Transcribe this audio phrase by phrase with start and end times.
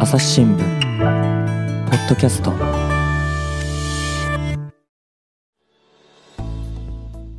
[0.00, 2.52] 朝日新聞ポッドキャスト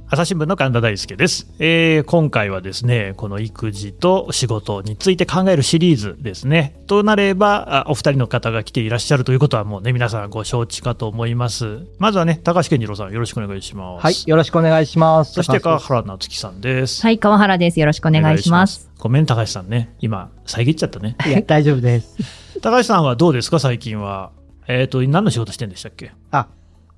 [0.10, 15.34] 朝日新聞の神田大輔です、えー今回はですねこの育児と仕事について考えるシリーズですねとなればあお二人の方が来ていらっしゃるということはもうね皆さんご承知かと思いますまずはね高橋健次郎さんよろしくお願いしますはい、よろしくお願いします。
[15.34, 17.80] そして川原夏樹さんですはい、川原です。
[17.80, 18.90] よろしくお願いします。
[18.98, 22.49] ごめん高橋さんね今遮っちゃったねいや、大丈夫です。
[22.62, 24.32] 高橋さんはどうですか最近は？
[24.68, 26.12] えっ、と何の仕事してんでしたっけ？
[26.32, 26.50] あ、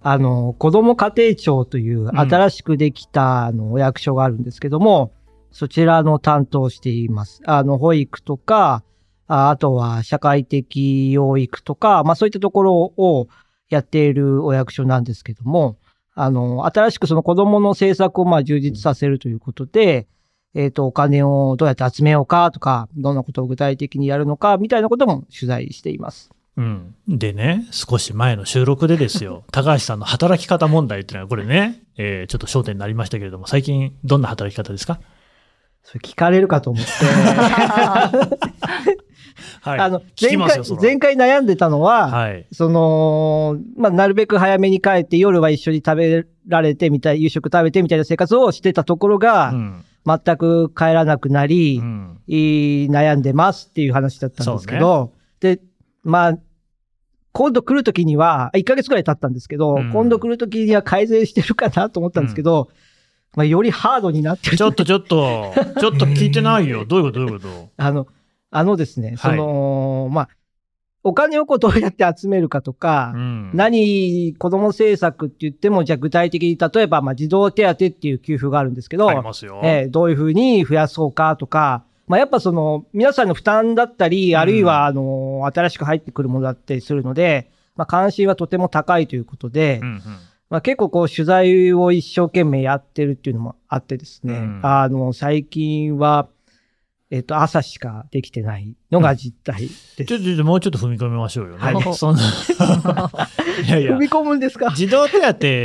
[0.01, 2.19] あの、子ども家庭庁というん。
[2.19, 5.11] 新しくできた、あのお役所があるんですけども、
[5.51, 7.41] そちらの担当をしています。
[7.45, 8.83] あの、保育とか、
[9.27, 13.27] ああとは社会的養育とか、まあそういったところを
[13.69, 15.77] やっているお役所なんですけども、
[16.15, 20.07] あの、新しくその子供の政策をまあ充実させるということで、
[20.53, 26.29] えっ、と、お金をどうやって集めようかとか、どんなことを具体的にやるのか、みたいなことも取材しています。
[26.57, 34.99] うん、でね、少し前の収録でですよ、 高橋さんの働き方問題っていうのは、これね、えーちょっと焦点になりましたけれども、最近、どんな働き方ですか？
[35.83, 36.91] それ聞かれるかと思って。
[39.61, 39.79] はい。
[39.79, 42.45] あの、前回前回悩んでたのは、はい。
[42.51, 49.83] その、まあ、なるべく早めに帰って夜は一緒に食べられてみたい、夕食食べてみたいな生活をしてたところが、うん。
[50.05, 52.17] 全く帰らなくなり、うん。
[52.27, 55.59] 悩んでますっていう話だったんですけど、で、
[56.03, 56.37] まあ、
[57.33, 62.69] 今度来るときには、1ヶ月くらい経ったんですけど、うん今度来るときには改善してるかなと思ったんですけど、
[63.35, 64.57] まあ、よりハードになってる。
[64.57, 66.85] ちょっとちょっと、ちょっと聞いてないよ。
[66.85, 67.69] どういうことどういうこと？
[67.77, 68.07] あの、
[68.49, 70.29] あのですね、はいその、まあ、
[71.03, 73.51] お金をこうどうやって集めるかとか、うん。
[73.53, 79.61] 何、子供政策って言っても、じゃあ具体的に、例えば、まあ、児童手当っていう給付があるんですけど、ありますよ。
[79.63, 90.01] えーどういうふうに増やそうかとか、まあ、やっぱその、皆さんの負担だったり、あるいは、あの、新しく入ってくるものだったりするので、まあ、関心はとても高いということで、うんうん。
[90.49, 96.27] まあ、結構こう、取材を一生懸命やってるっていうのもあってですね、うんあの、最近は、
[97.11, 100.05] えっ、と、朝しかできてないのが実態です。
[100.05, 101.59] ちょっと、ちょっともうちょっと踏み込みましょうよね。
[101.59, 101.93] はい。
[101.93, 102.21] そんな。
[103.67, 103.95] いやいや。
[103.97, 103.99] 踏。
[103.99, 104.73] み込むんですか？
[104.73, 105.19] 児童手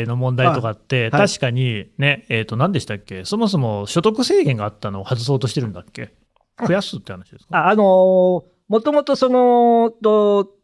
[0.05, 1.29] 当の問題とかって、はい。
[1.29, 3.25] 確かにね、えっ、と、何でしたっけ？
[3.25, 6.13] そもそも所得制限があったのを外そうとしてるんだっけ？
[6.67, 7.57] 増やすって話ですか？
[7.59, 10.57] あ、あのーもともとその、と、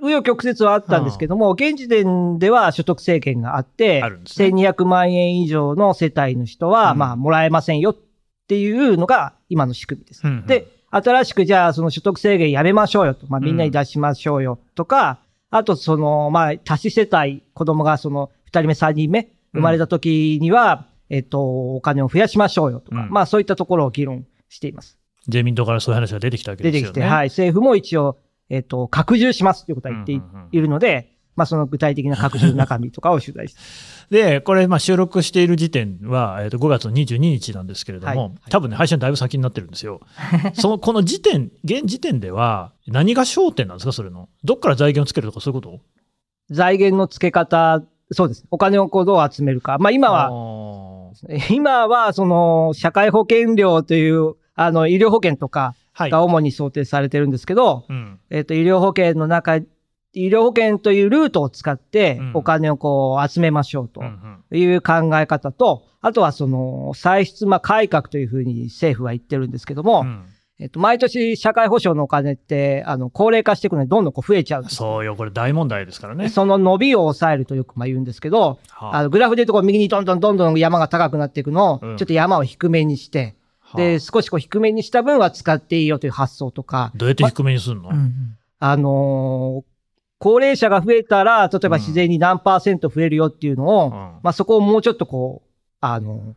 [0.00, 4.18] 紆余曲折はあったんですけども、現時点では所得制限があって、あね。
[4.24, 6.98] 1200万円以上の世帯の人は、うん。
[6.98, 8.11] まあ、もらえませんよって
[8.58, 10.22] いうのが今の仕組みです。
[10.24, 10.46] うんうん。
[10.46, 15.20] で、新しくじゃあその所得制限やめましょうよと、まあ、みんなに出しましょうよとか、
[15.50, 23.10] あとその、まあ、多子世帯、子供がその2人目、3人目、生まれた時には、えっと、お金を増やしましょうよとか、うん。
[23.10, 24.98] まあ、そういったところを議論しています。
[25.26, 26.82] 自民党からそういう話が出てきたわけですよね。
[26.82, 28.18] 出てきて、はい、政府も一応、
[28.50, 30.62] えっ、と、拡充しますということは言ってい,、うんうんうん。
[30.62, 33.60] るので、まあ、その具体的な拡充の中身とかを取材して。
[34.10, 40.00] で、これ、まあ、収録している時点は、えー、と5月の22日なんですけれども、はいはい多分ね、配信はだいぶ先になってるんですよ。
[40.54, 44.28] その、この時点、現時点では、何が焦点なんですか、それの？
[44.44, 45.80] どっから財源をつけるとか、そういうこと？
[46.50, 48.44] 財源の付け方、そうです。
[48.50, 49.78] お金をこうどう集めるか。
[49.78, 51.12] まあ、今は、は、
[51.50, 56.10] 今は、その、社会保険料という、あの、医療保険とかはい。
[56.10, 58.18] が主に想定されてるんですけど、うん。
[58.30, 59.60] えっ、と、医療保険の中、
[60.12, 64.02] 医療保険というルートを使ってうん、お金をこう集めましょうと。
[64.54, 70.24] いう考え方と、あとはその、歳出まあ改革というふうに政府は言ってるんですけども、うん。
[70.58, 74.64] えっと、毎年社会保障のお金って、あの、高齢化していくのでどんどんこう増えちゃう。
[74.64, 76.28] そうよ、これ大問題ですからね。
[76.28, 79.02] その伸びを抑えるとよくまあ言うんですけど、はあ。
[79.02, 81.96] の、グラフで言うとこう右にどんどんどんどん山が高くなっていくのを、うん。
[81.96, 87.90] ちょっと山を低めにして、はで、少しこう低めにした分は使っていいよという発想とか、どうやって低めにするの、
[88.58, 89.71] あのー
[90.22, 93.90] 高齢者が増えたら、例えば自然に何パーセント増えるよっていうのを、うん。
[93.92, 95.48] まあそこをもうちょっとこう、
[95.80, 96.36] あの、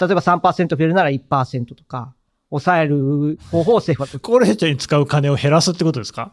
[0.00, 2.12] 例えば3%増えるなら1%とか、
[2.50, 6.32] 抑える方法を政府は、高齢者に使う金を減らすってことですか？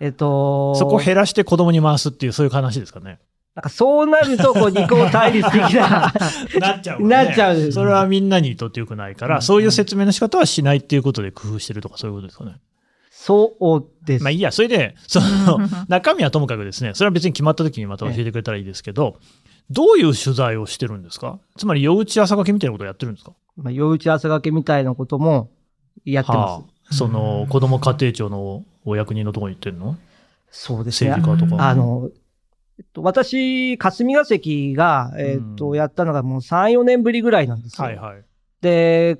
[0.00, 3.20] えっと、そこを減らして子供に回すっていう、そういう話ですかね。
[3.54, 6.12] なんかそうなると、こう、二項対立的な、
[6.58, 7.08] なっちゃうね。
[7.08, 7.70] なっちゃう。
[7.70, 12.56] それはみんなにとってよくないから、そういう説明の仕方はしないっていうことで工夫してるとか、そういうことですかね。
[13.22, 13.54] そ
[14.02, 14.24] うです。
[14.24, 15.58] まあいいや、それで、その、
[15.88, 19.18] 中身はともかくですね、それは別に決まった時にまた教えてくれたらいいですけど、
[19.70, 21.38] どういう取材をしてるんですか？
[21.56, 23.32] つまり、夜打ち朝掛けみたいなことをやってるんですか？
[23.56, 25.50] まあ、夜打ち朝掛けみたいなことも
[26.06, 26.38] やってます。
[26.38, 29.96] はあその、子供家庭庁のお役人のところに行ってるの？
[30.50, 31.10] そうですね。
[31.10, 31.68] 政治家とか。
[31.68, 32.10] あの、
[32.78, 37.84] えっと、私、霞が関が、えっと、うんやったのがもう3、4年ぶりぐらいなんですよ。
[37.86, 38.22] はいはい。
[38.62, 39.18] で、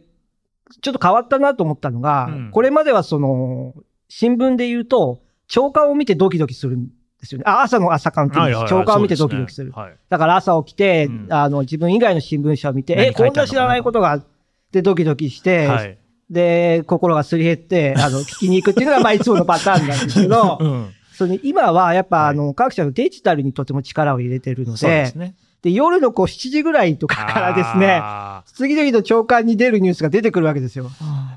[0.81, 3.75] ちょっと変わったなと思ったのが、うんこれまではその、
[4.11, 6.93] 新聞で言うと、朝刊を見てドキドキするんで
[7.23, 7.45] すよね。
[7.47, 9.71] あ、朝の朝刊って言うんです、はいはいはい朝刊を見てドキドキする。
[9.73, 14.27] すねはいだから朝起きて、うんあの、自分以外の新聞社を見て、え、こんな知らないことがあっ
[14.73, 15.97] てドキドキして、はい。
[16.29, 20.91] で、心がすり減って、あの、聞きに行くっていうのが、まあ、いつものパターンなんですけど、 うん。
[21.12, 25.35] それ今はやっぱ、はいあの、各社のデジタルにとても力を入れてるので、そうですね。
[25.62, 30.91] で、夜のこう7時ぐらいとかからですね、あ次々と朝刊に出るニュースが出てくるわけですよ。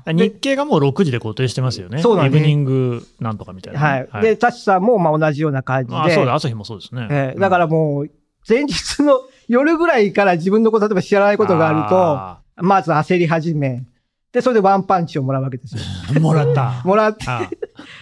[0.06, 2.00] ー日経がもう6時で固定してますよね。
[2.00, 4.06] そうなんですイブニングなんとかみたいなね。
[4.10, 4.22] はい。
[4.22, 5.96] で、タシさんもまあ同じような感じで。
[5.96, 7.08] あそうだ、朝日もそうですね。
[7.10, 8.10] えーだからもう、
[8.48, 13.84] 前日の夜ぐらいから自分のこと、例えば知らないことがあるあと、まず焦り始め、
[14.34, 15.82] で、それでワンパンチをもらうわけですよ。
[16.08, 16.82] ー もらった。
[16.84, 17.48] もらって、あ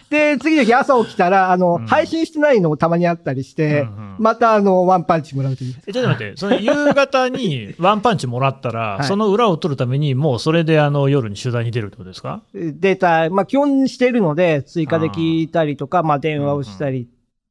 [0.09, 5.75] で、次の日朝起きたら、あの、うん配信してないのもたまにあったりして、うんうんまたあの、ワンパンチもらうという。
[5.87, 12.43] えちょっと待って、その夕方にワンパンチもらったら、はいその裏を取るために、もうそれであの夜に取材に出るってことですか？
[12.55, 17.09] データ、まあ、基本しているので、追加で聞いたりとか、まあ、電話をしたり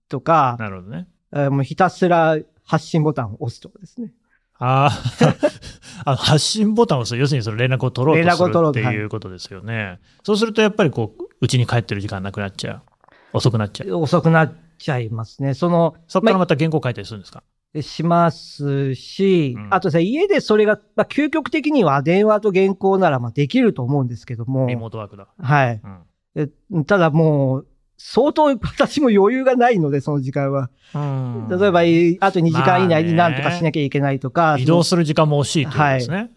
[0.10, 1.08] とか、なるほどね。
[1.34, 4.12] えーもうひたすら発信ボタンを押すとかですね。
[4.64, 5.52] あー
[6.06, 10.00] あの発信ボタンを押す、要するにその連絡を取ろうとす連絡を取ろうとるっていうことですよね。
[10.24, 12.82] そうするとやっぱりこう、うちに帰ってる時間なくなっちゃう。
[13.34, 13.98] 遅くなっちゃう。
[13.98, 15.54] 遅くなっちゃいますね。
[15.54, 17.44] その、そこからまた原稿書いたりするんですか、
[17.82, 25.28] しますし、うんあとさ、家でそれが、まあ、究極的には電話と原稿ならまあできると思うんですけどもリ、モートワークだ。
[25.40, 25.82] はい。
[25.84, 25.98] うん
[26.34, 26.48] え
[26.86, 27.68] ただもう、
[28.04, 30.70] 相当私も余裕がないので、その時間は。
[30.96, 31.48] うん。
[31.50, 36.32] 例えば、いあと2時間以内に何とかしなきゃいけないとか、移動する時間も惜しいってことですね。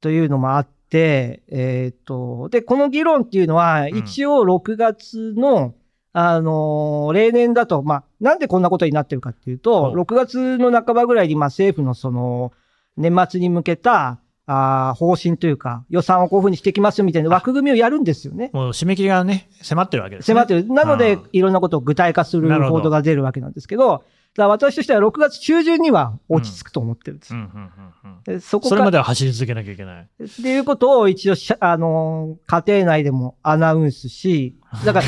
[0.00, 3.96] というのもあって、えっ、と、で、この議論っていうのは、ん。
[3.96, 5.74] 一応6月の、
[6.12, 10.00] あのー例年だと、まあ、なんでこんなことになってるかっていうと、ほう。
[10.00, 12.52] 6月の半ばぐらいに、まあ、政府のその、
[12.96, 14.18] 年末に向けた、
[14.50, 18.50] あー方針というか、予算をこういうふうにしていきますよみたいな枠組みをやるんですよね。
[18.54, 20.34] もう締め切りがね、迫ってるわけですね。
[20.34, 20.66] 迫ってる。
[20.72, 24.04] なのでうん、いろんなことを具体化する報道が出るわけなんですけど、
[24.36, 27.34] だ私としては6月中旬には落ち着くと思ってるんです。
[28.24, 30.08] でそこからそれまでは走り続けなきゃいけない。
[30.24, 35.06] っていうことを一応あのー家庭内でもアナウンスし、だから、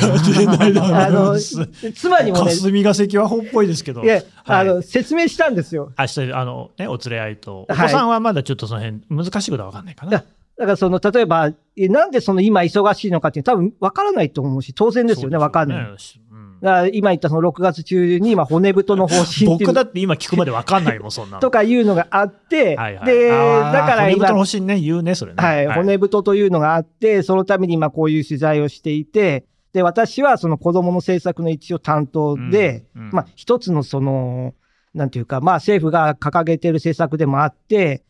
[1.05, 4.03] あの妻にもね、霞が関はほっぽいですけど。
[4.03, 5.91] いや、はいあの、説明したんですよ。
[5.97, 7.67] 明日、あの、ね、お連れ合いと。
[7.69, 10.11] おはい子さんはまだちょっとその辺、難しいことは分かんないかな。
[10.11, 10.23] だ
[10.57, 15.87] だからその、例えば、えなんでその今忙しいのかって多分分からないと思うし、当然ですよね、分かんない。
[16.61, 21.41] だ今言ったその6月中旬に今骨太の方針っていう僕だって今聞くまで分かんないもん、そんなの。
[21.41, 25.43] とかいうのがあって、はいはい、で、だから今骨太の、方針ね、言うね、それね。
[25.43, 34.53] はい、骨太というのがあって、そのために今こういう取材をしていて、で、私はその子供の政策の一応担当で、うんうんまあ一つのその、
[34.93, 38.03] なんていうか、まあ政府が掲げている政策でもあって、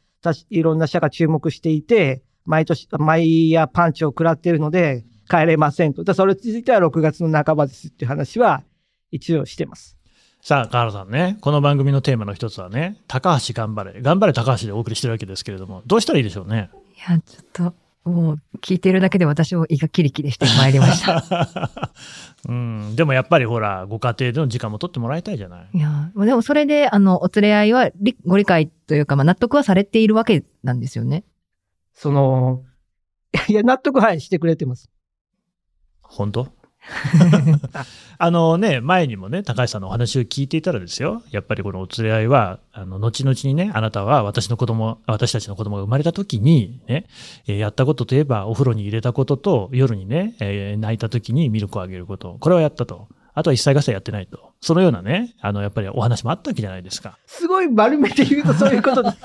[0.49, 6.03] いろんな社が注目していて、毎年、毎夜パンチを食らっているので、帰れませんと。
[6.03, 8.63] だそれについては6月の半ばですっていう話は
[9.11, 9.97] 一応してます。
[10.41, 14.01] さあ、河原さんね、この番組のテーマの一つはね、高橋頑張れ。
[14.01, 16.71] 頑張れ高橋でお送りしてるわけですけれども、どうしたらいいでしょうね？
[16.95, 21.69] いや、ちょっと、もう聞いてるだけで私も胃がキリキリしてまいりました。
[22.50, 25.77] うん、でもやっぱりほら、ご家庭での時間も取ってもらいたいじゃない？
[25.77, 31.24] いや、でもそれで、あの、お連れ合いはりご理解というか、まあ、納得はされているわけなんですよね。
[31.94, 32.63] その、
[33.48, 34.89] いや、納得はいしてくれてます。
[36.01, 36.48] 本当？
[38.17, 47.05] あのね、前にもね、高橋さんのお話を聞いていたらですよ、やっぱりこのお連れ合いは、あの、後々にね、あなたは私の子供、私たちの子供が生まれた時に、ね、
[47.47, 53.07] えーやったことといえば、お風呂に入れたことと、夜にね、えー泣いた時にミルクをあげること、これはやったと。
[53.33, 54.51] あとは一切合切やってないと。
[54.59, 57.17] そのようなね、あの、やっぱりお話もあったわけじゃないですか。
[57.25, 59.17] すごい丸めて言うとそういうことです。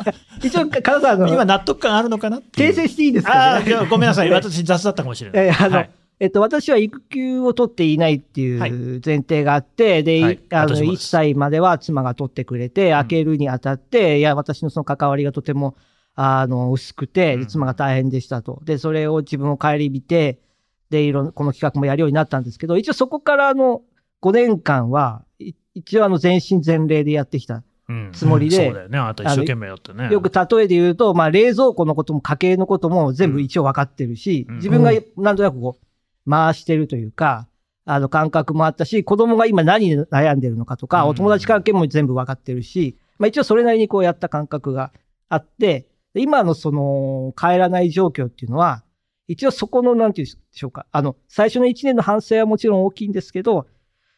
[0.46, 4.30] 一応、カナさん、あの、今納得感あるのかな訂正していいですああ、かねじゃあごめんなさい。
[4.30, 5.46] 私雑だったかもしれない。
[5.46, 15.76] えーあのはいえっと、私は育休を取っていないっていはいう前提があって、で、はいあの、1私もです歳までは妻が取ってくれて、ん開けるにあたって、いや、私のその関わりがとても、
[16.14, 18.62] あの、薄くて、妻が大変でしたと。
[18.64, 20.40] で、それを自分を顧みて、
[20.88, 23.82] で、いろんな、この企画もやるようになったんですけど、一応そこからの
[24.22, 27.62] 5年間は、い一応あの、全身全霊でやってきた。
[27.88, 28.98] うんつもりでそうだよね。
[28.98, 30.08] あなた一生懸命やってね。
[30.10, 35.85] よく例えで言うと、まあ、冷蔵庫のことも家計のことも全部一応分かってるし、うん自分がなんとなくこう、
[36.28, 37.48] 回してるというか、
[37.84, 44.92] あの感覚もあったし、子供が今何に悩んでるのかとか、うんお友達関係も全部分かってるし、まあ一応それなりにこうやった感覚が
[45.28, 48.82] あって、で今のその帰らない状況っていうのは、
[49.28, 53.66] 一応そこのなんていうんでしょうか、あの、最初の1年の反省はもちろん大きいんですけど、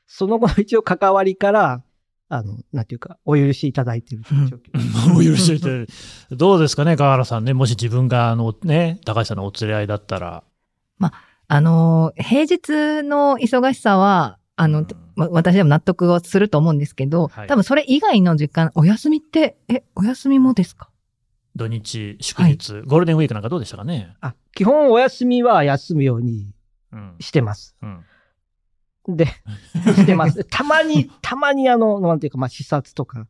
[0.06, 1.82] その後の一応関わりから、
[2.30, 5.16] あの、なんていうか、お許しいただいてるという状況。
[5.16, 5.86] お許しいて、
[6.30, 10.44] どうですかね、川原さんね、もし自分があのね、高橋さんのお連れ合いだったら。
[11.00, 11.12] あ
[11.60, 14.86] の、平日の忙しさは、あの、
[15.16, 20.90] ま私でも納得をすると思うんですけど、はい多分それ以外の時間、お休みって、え、お休みもですか？
[21.56, 24.14] 土日、祝日、ゴールデンウィークなんかどうでしたかね？
[24.20, 26.52] あ基本お休みは休むように
[26.92, 27.16] うん。
[27.20, 27.74] してます。
[27.82, 29.16] うん。
[29.16, 29.26] で、
[29.96, 30.44] してます。
[30.44, 33.26] たまに、たまにあの、なんていうか、まあ、視察とか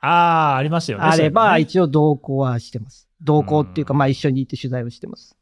[0.00, 0.08] あ
[0.54, 1.04] あ、ありますよね。
[1.04, 3.08] あれば、一応同行はしてます。
[3.22, 5.36] 同行っていうか、うんまあ、一緒に行って取材をしてます。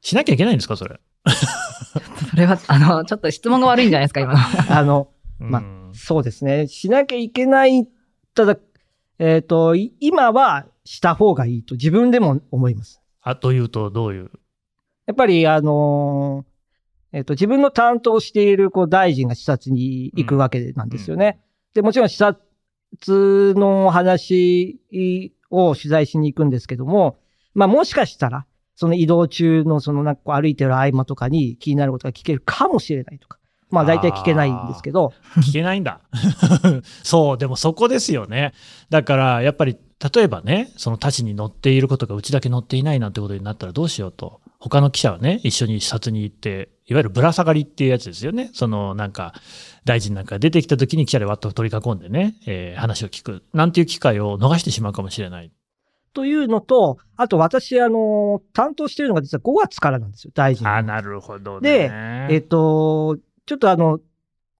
[0.00, 0.98] しなきゃいけないんですか、それ？
[2.30, 4.38] それは、あの、ちょっと質問が悪いんじゃないですか、今の。
[4.76, 6.68] あの、まあうんそうですね。
[6.68, 7.86] しなきゃいけない。
[8.34, 8.56] ただ、
[9.18, 13.02] えっ、と、い今はした方がいいと自分でも思います。
[13.20, 14.30] あというと、どういう？
[15.06, 21.42] やっぱり、あのーえっ、と、自分の担当しているこう大臣が視察に行くわけなんですよね。
[21.74, 22.40] で、もちろん視察
[23.54, 24.80] の話
[25.50, 27.18] を取材しに行くんですけども、
[27.52, 28.46] まあもしかしたら、
[28.82, 33.38] その移動中のそのなんか歩いてる合間とかに気になることが聞けるかもしれないとか。
[33.70, 36.00] まあ大体聞けないんですけど、聞けないんだ。
[37.04, 38.54] そう、でもそこですよね。
[38.90, 39.78] だから、やっぱり、
[40.14, 44.40] 例えばね、その他地に乗っていることがうちだけ乗っていないなんてことになったらどうしようと。
[44.58, 48.50] 他の記者はね、一緒に視察に行って、いわゆるぶら下がりっていうやつですよね。
[48.52, 49.32] その、なんか、
[49.84, 53.44] 大臣なんか出てきた時に記者でわっと取り囲んでね、えー話を聞く。
[53.54, 55.52] なんていう機会を逃してしまうかもしれない。
[56.12, 60.68] というのと、あと私、あの、担当しているのが実は5月からなんですよ、大臣。
[60.68, 62.28] あ、なるほどでね。
[62.30, 64.00] えっと、ちょっとあの、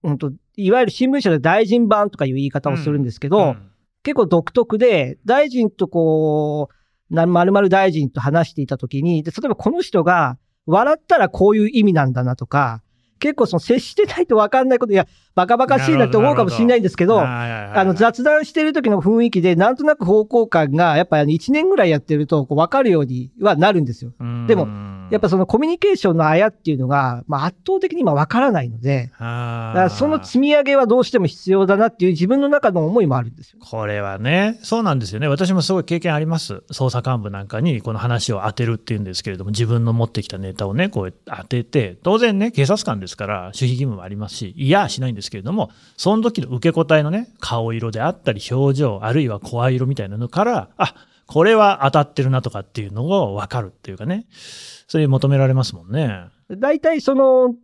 [0.03, 3.69] うんと、いわゆる新聞社で大臣版とかいう言い方をするんですけど、うん
[4.03, 6.69] 結構独特で、大臣とこ
[7.09, 12.83] う、な〇〇大臣と話していたときに、で、例えばこの人が、笑ったらこういう意味なんだなとか、
[13.19, 24.11] 結構その接してないと分かんないこと、いや、バカバカしいなって思うかもしれないんですけど、あの雑談してる時の雰囲気で、なんとなく方向感が、やっぱり1年ぐらいやってると、こう分かるようにはなるんですよ。
[24.47, 24.67] でも
[25.09, 33.59] やっぱそのコミュニケーションのあやっていうのが、まあ、圧倒的に今分からないので、だその積み上げはどうしても必要だなっていう自分の中の思いもあるんですよ。
[33.59, 35.27] これはね、そうなんですよね。
[35.27, 36.63] 私もすごい経験あります。
[36.71, 50.95] 捜査幹部なんかにこの話を当てるっていうんですけれども、自分の持ってきたネタをね、こう当てて、当然ね、警察官ですから、守秘義務もありますし、いや、しないんですけれども、その時の受け答えのね、顔色であったり、表情、あるいは声色みたいなのから、あ、
[51.33, 54.27] これは当たってるなとかっていうのが分かるっていうかね、
[54.87, 56.25] それ求められますもんね。
[56.51, 57.55] 大体その、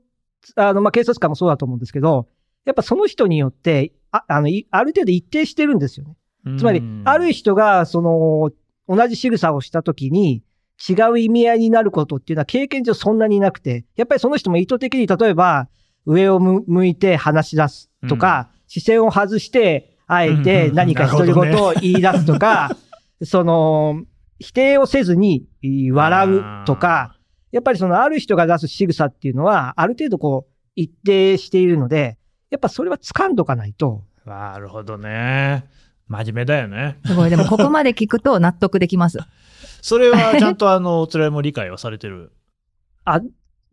[0.56, 2.28] あの、まあ、警察官もそうだと思うんですけど、
[2.66, 6.58] やっぱその人によって、ああの、いある程度一定してるんですよね。
[6.58, 8.50] つまりうん、ある人が、その、
[8.88, 10.42] 同じ仕草をしたときに、
[10.90, 15.68] 違う意味合いになることっていうのは経験上そんなになくて、やっぱりその人も意図的に、例えば、
[16.08, 22.76] 上を向向いて話し出すとか、視線を外して、あえて何か独り言を言い出すとか、
[23.24, 24.04] その、
[24.40, 27.16] 否定をせずにい笑うとか、
[27.52, 32.18] やっぱりそのある人が出す仕草っていうのは、ある程度こう、一定しているので、
[32.50, 35.66] やっぱそれは掴んどかないと、なるほどね。
[36.08, 36.98] 真面目だよね。
[37.06, 37.30] すごい。
[37.30, 39.20] でも、ここまで聞くと 納得できます。
[39.82, 42.32] それはちゃんとあの、お連れも理解はされてる？
[43.06, 43.22] あ、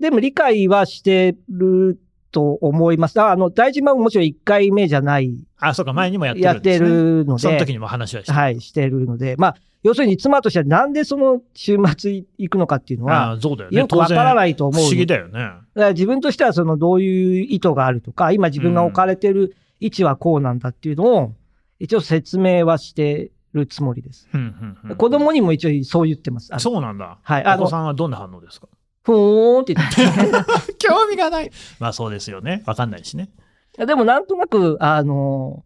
[0.00, 1.98] でも理解はしてる
[2.30, 3.20] と思います。
[3.20, 8.38] ああの、大臣版ももちろん1回目じゃない、あ、そうか、前にもやってやってるので、その時にも話はしてる。
[8.38, 14.82] はい、してるので、まあ、要するに妻としてはなんでその週末行くのかっていうのは、ああそうだよくわからいないと思う。
[14.82, 15.32] 不思議だだよね。
[15.32, 21.34] から自分としてはそのどういう意図があるとか、今自分が置かれてる位置はこうなんだっていうのを、
[21.78, 24.28] 一応説明はしてるつもりです。
[24.34, 24.44] うんう
[24.86, 26.50] んうん子供にも一応そう言ってます。
[26.58, 27.18] そうなんだ。
[27.22, 28.66] はいあのお子さんはどんな反応ですか？
[29.06, 30.02] ふーんって言って。
[30.78, 31.50] 興味がない。
[31.78, 32.64] まあそうですよね。
[32.66, 33.30] わかんないしね。
[33.78, 35.64] でもなんとなく、あの、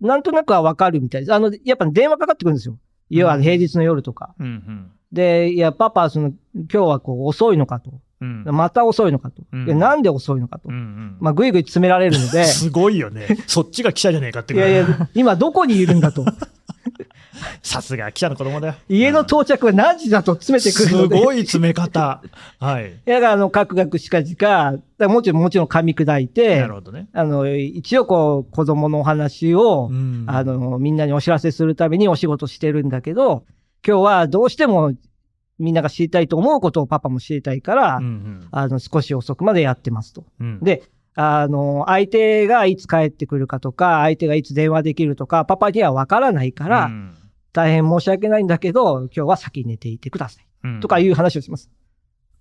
[0.00, 1.32] なんとなくはわかるみたいです。
[1.32, 2.78] あの、やっぱ電話かかってくるんですよ。
[3.08, 4.34] 要は平日の夜とか。
[4.38, 4.92] うんうん。
[5.12, 8.00] で、いや、パパ、その、今日はこう遅いのかと。
[8.20, 8.44] うん。
[8.44, 9.42] また遅いのかと。
[9.52, 10.68] うんなんで遅いのかと。
[10.68, 13.26] うんうんまあ、ぐいぐい詰められるので、 すごいよね。
[13.46, 14.56] そっちが記者じゃねえかってい。
[14.56, 16.24] やいや、今どこにいるんだと。
[17.62, 18.74] さすが記者の子供だよ。
[18.88, 21.22] 家の到着は何時だと詰めてくるすので。
[21.22, 22.22] ごい詰め方。
[22.58, 22.94] はい。
[23.04, 27.08] だからあの、各学しかじか、もちろん、もちろん噛み砕いてなる、ほどね。
[27.12, 33.44] あの、一応こう、子供のお話を、うんあの、みんなにお知らせするためにお仕事してるんだけど、
[33.86, 34.92] 今日はどうしても
[35.58, 40.24] みんなが知りたいと思うことをパパも知りたいから、うんうんあの、少し遅くまでやってますと。
[40.40, 40.82] うんで、
[41.14, 47.14] あの、相手がいつ帰ってくるかとか、相手がいつ電話できるとか、パパにはわからないから、うん
[47.52, 50.46] 大変申し訳ないんだけど、今日は先に寝ていてください。
[50.64, 51.70] うんとかいう話をします。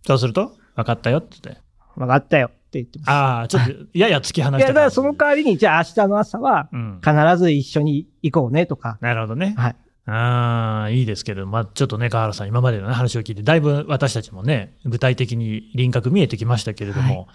[0.05, 1.62] そうすると分かったよって言って。
[1.95, 3.10] わかったよって言ってます。
[3.10, 7.01] ああ、ちょっと、やや突き放したいや、だからその代わりに、じゃあ明日の朝は、うん。
[7.01, 9.55] 必ず一緒に行こうねとか、なるほどね。
[9.57, 9.75] はい。
[10.07, 17.27] ああ、いいですけど、まあ、ちょっとね、川原さん、今までの、ね、話を聞いて、だいぶ私たちもね、具体的に輪郭見えてきましたけれども、はい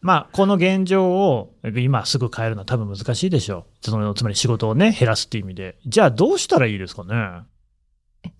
[0.00, 3.90] まあ、この現状を今すぐ変えるのは多分難しいでしょう。
[3.90, 5.76] そのつまり仕事をね、減らすっていう意味で。
[5.86, 7.42] じゃあ、どうしたらいいですかね？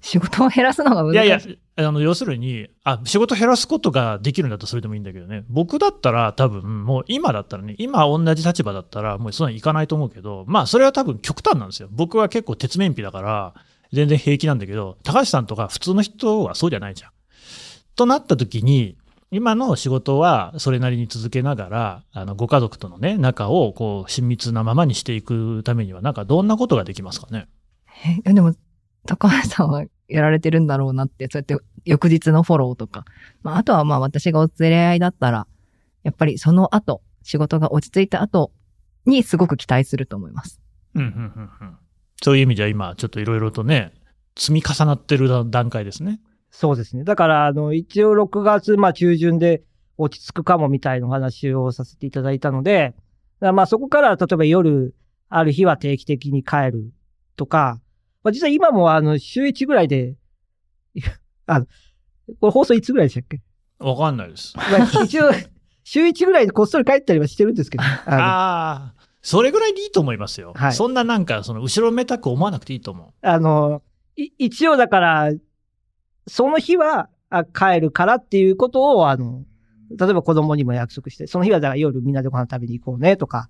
[0.00, 1.14] 仕事を減らすのが難しい。
[1.14, 1.28] いやい
[1.76, 5.44] や、あの、要するに、あ、仕事減らすことができるんだったらそれでもいいんだけどね。
[5.48, 11.88] 僕だったら多分、もう今だったらね、今同じ立場だったら、もうそんなにいかないと思うけど、まあ、それは多分極端なんですよ。
[11.90, 13.54] 僕は結構鉄面皮だから、
[13.92, 17.10] 全然平気なんだけど、高橋さんとか普通の人はそうじゃないじゃん。
[17.94, 18.96] となった時に、
[19.30, 27.46] 今の仕事はそれなりに続けながら、あの、ご家族とのね、仲をこう、親密なままにしていくためには、なんかどんなことができますかね？
[28.24, 28.54] えでも、
[29.08, 33.06] 高橋さんはやられてるんだろうなって、そうやって翌日のフォローとか。
[33.42, 35.46] まあ、あとはまあ私がお連れ合いだったら、
[36.02, 38.52] やっぱりその後、仕事が落ち着いた後
[39.06, 40.60] にすごく期待すると思います。
[40.94, 41.76] うん、うん、うん、うん。
[42.22, 43.92] そういう意味では今、ちょっといろいろとね、
[44.36, 46.20] 積み重なってる段階ですね。
[46.50, 47.04] そうですね。
[47.04, 49.62] だから、あの、一応6月、まあ中旬で
[49.96, 52.94] 落ち着くかもみたいなお話をさせていただいたので、
[53.40, 54.94] まあそこから、例えば夜、
[55.28, 56.92] ある日は定期的に帰る
[57.36, 57.80] とか、
[58.22, 60.16] まあ実は今もあの、週1ぐらいで、
[61.46, 61.66] あの、
[62.40, 63.40] これ放送いつぐらいでしたっけ？
[63.78, 64.56] わかんないです。
[64.56, 65.30] まあ一応、
[65.84, 70.52] 週1ぐらいでこっそり帰ったりはしてるんですけど、あああ、それぐらいでいいと思いますよ。
[70.54, 73.82] はいそんななんか、その後ろめたく思わなくていいと思の、あの
[74.16, 75.32] い一応だから、
[76.26, 79.44] その日はあ帰るからっていうことを、あの、
[79.90, 83.48] 例えば子供にも約束して、その日はだから夜みんなでご飯食べに行こうねとか、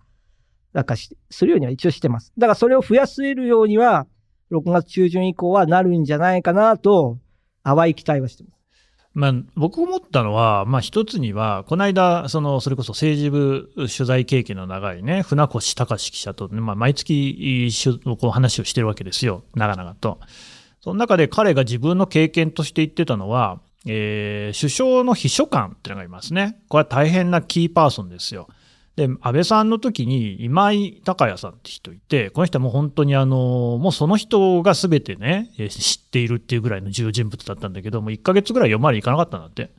[0.72, 2.32] なんかし、するようには一応してます。
[2.38, 4.06] だからそれを増やせるようには、
[4.50, 7.18] 6月中旬以降はなるんじゃないかなと、
[7.64, 8.58] 淡い期待はしてます。
[9.14, 17.68] まあ、僕思ったのは、まあ一つには、この間、その、それこそ政治部取材経験の長いね、船越隆記者と、ね、まあ毎月
[18.20, 19.42] こう話をしてるわけですよ。
[19.54, 20.20] 長々と。
[20.80, 26.60] その中で彼が自分の経験として言ってたのは、えー首相の秘書官っていうのがいますね。
[26.68, 28.48] これは大変なキーパーソンですよ。
[28.98, 39.70] で、安倍さんの時に今井隆也さんって人いて、この人はもう本当にあの、もうその人が全てね、知っているっていうぐらいの重要人物だったんだけど、もう1ヶ月ぐらい読まれいかなかったんだって。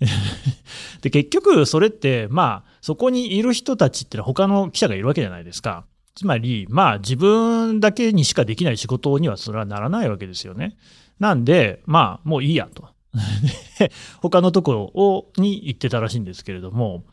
[1.00, 5.86] で、結局それって、まあ、そこにいる人たちってのは他の記者がいるわけじゃないですか。
[6.14, 10.76] つまり、まあ自分だけにしかできない仕事にはそれはならないわけですよね。
[11.18, 12.86] なんで、まあもういいやと。
[14.20, 14.92] 他のとこ
[15.36, 17.04] ろに行ってたらしいんですけれども、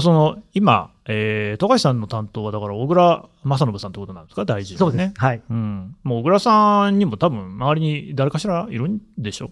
[0.00, 4.78] その今、えー、高橋さんの担当はだから小倉正信さんってことなんですか、大臣、ね。
[4.78, 5.12] そうです。
[5.16, 5.42] はい。
[5.48, 5.96] うん。
[6.04, 9.50] もう小倉さんにも多分周りに誰かしらいるんでしょ？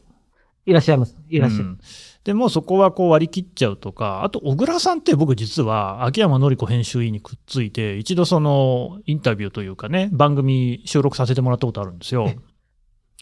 [0.66, 1.16] いらっしゃいます。
[1.28, 1.68] いらっしゃいます。
[1.68, 1.78] うん
[2.26, 12.32] でもそこはこう割り切っちゃうとか、あと小倉さんって僕実は秋山紀子編集委員にくっついて、一度そのインタビューというかね、番組収録させてもらったことあるんですよ。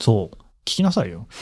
[0.00, 0.36] そう。
[0.64, 1.28] 聞きなさいよ。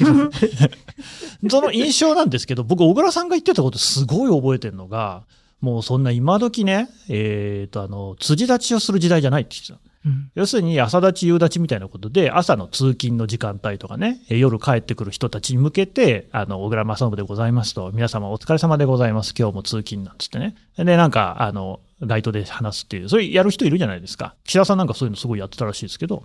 [1.48, 5.22] その印象なんですけど、僕小倉さんが言ってたことすごい覚えてるのが、
[5.62, 9.75] もうそんな今時ね、えっ、とあの、辻立ちをする時代じゃないって言ってた。
[10.05, 19.33] うん要するに朝立ち夕立ちみたいなことで、朝の通勤の時間帯とかね、えー夜帰ってくる人たちに向けて、あの、小倉正信でございますと、皆様お疲れ様でございます。
[19.38, 20.57] 今日も通勤なんつってね。
[20.77, 24.35] で、なんか、あの、街頭で話すっていう、それやる人いるじゃないですか。
[24.42, 26.25] 岸田さんなんかそういうのすごいやってたらしいですけど、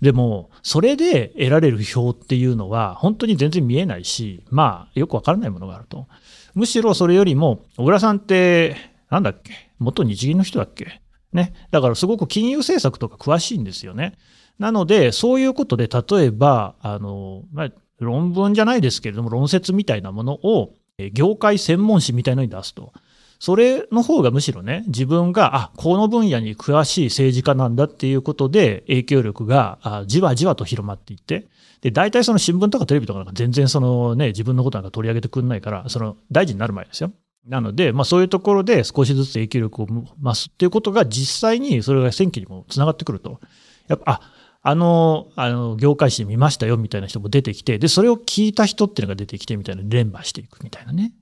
[0.00, 6.06] でも、それで得られる票っていうのは、本当に全然見えないし、まあ、よくわからないものがあると。
[6.54, 8.76] むしろそれよりも、小倉さんって、
[9.10, 9.52] なんだっけ？
[9.78, 11.00] 元日銀の人だっけ？
[11.32, 11.54] ね。
[11.70, 14.18] だからすごく金融政策とか詳しいんですよね。
[14.58, 20.74] なので、そういうことで、例えば、あの、まあ、論文じゃないですけれども、論説みたいなものを、
[21.12, 22.92] 業界専門誌みたいのに出すと。
[23.38, 31.46] それの方がむしろね、自分が、あ、この分野に詳しい政治家なんだっていうことで、影響力がじわじわと広まっていって、
[31.82, 37.12] で、大体その新聞とかテレビとかなんか全然そのね、自分のことなんか取り上げてくんないから、その大臣になる前ですよ。
[37.46, 43.40] なので、まあそういうところで少しずつ影響力を増すっていうことが実際にそれが選挙にもつながってくると。
[43.86, 44.20] やっぱ、あ、
[44.62, 51.12] あの、あの、業界誌見ましたよみたいな人も出てきて、で、それを聞いた人っていうのが出てきてみたいな、連覇していくみたいなね。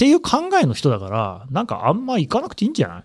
[0.00, 3.04] っていう考えの人だから、なんかあんま行かなくていいんじゃない？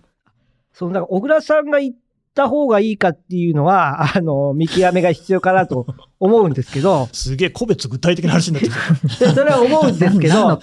[0.72, 1.94] その、だから小倉さんが言っ
[2.34, 5.86] た方がいいかっていうのは、あの、見極めが必要かなと
[6.18, 9.26] 思うんですけど、 すげえ個別具体的な話になってきた。
[9.26, 10.58] で それは思うんですけど。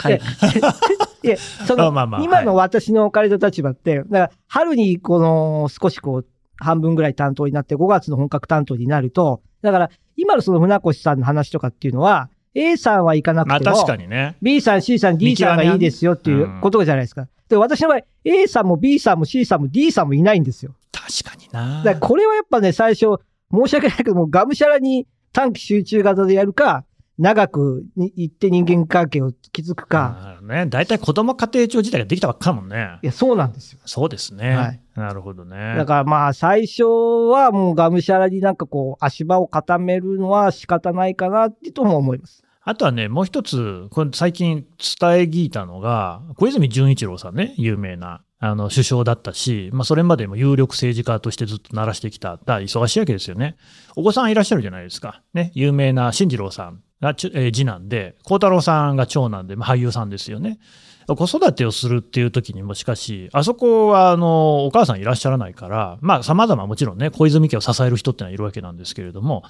[1.67, 1.93] その、
[2.23, 6.25] 今の私の置かれた立場って、だから春にこの少しこう、
[6.57, 14.35] 半分ぐらい担当になって、5月の本格担当になると、だから今のその船越さんの話とかっていうのは、A さんは行かなくても、まあ確かにね。
[14.41, 17.27] B さん、C さん、D さんがいいですよっていうことじゃないですか。
[17.49, 20.75] で、私の場合、A さんも B さんも C さんも D さんもいないんですよ。
[20.91, 21.83] 確かにな。
[21.83, 23.17] だこれはやっぱね、最初、
[23.51, 26.85] 申し訳ないけども、がむしゃらに短期集中型でやるか、
[27.19, 30.39] 長くに行って人間関係を築くか。
[30.41, 30.65] ね。
[30.65, 33.05] 大体子供家庭庁自体ができたばっかだもんねい。
[33.05, 33.79] や、そうなんですよ。
[33.85, 34.55] そうですね。
[34.55, 35.75] はいなるほどね。
[35.75, 42.43] だからまあ、最初はもうがむしゃらになんかこう、足場を固めるのは仕方ないかなってとも思います。
[42.61, 53.57] あとはね、もう一つ、これ最近伝え聞いたのが、小泉純一郎さんね、有名な、あの、首相だったし、まあ、それまでも有力政治家としてずっと鳴らしてきた、だ忙しいわけですよね。
[53.95, 55.23] お子さんいらっしゃるじゃないですか。
[55.33, 60.59] ね、有名な進次郎さんが、えー次男で、孝太郎さんが長男で、まあ、俳優さんですよね。
[61.05, 69.43] 子育てをするっていう時にも、しかし、あそこは、あの、お母さんいらっしゃらないから、まあ、様々もちろんね、小泉家を支える人ってのはいるわけなんですけれども、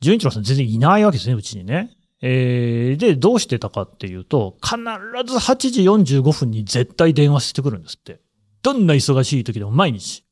[0.00, 1.90] 純一郎さん全然いないわけですね、うちにね。
[2.22, 8.20] えーで、どうしてたかっていうと、必ず8時45分に絶対電話してくるんですって。
[8.62, 10.24] どんな忙しい時でも毎日。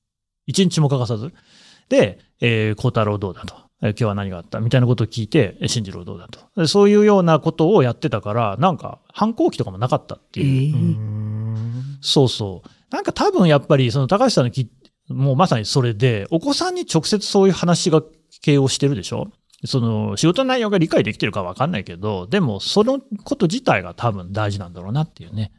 [0.46, 1.32] 一日も欠かさず。
[1.88, 3.69] で、えー、孝太郎どうだと。
[3.82, 4.60] えー今日は何があった？
[4.60, 6.40] みたいなことを聞いて、え進次郎どうだと。
[6.56, 10.74] でそういうようなことをやってたから、なんか反抗期とかもなかったっていう。
[10.74, 12.68] えそうそう。
[12.94, 14.68] なんか多分やっぱり、その高橋さんのき、
[15.08, 18.02] もうまさにそれで、お子さんに直接そういう話が
[18.42, 19.30] けをしてるでしょ？
[19.66, 25.52] その仕事内容が理解できてるかわかんないけど、でもそのこと自体が多分大事なんだろうなっていうね。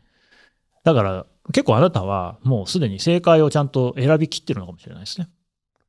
[0.84, 5.30] だから結構あなたはもうすでに正解をちゃんと選びきってるのかもしれないですね。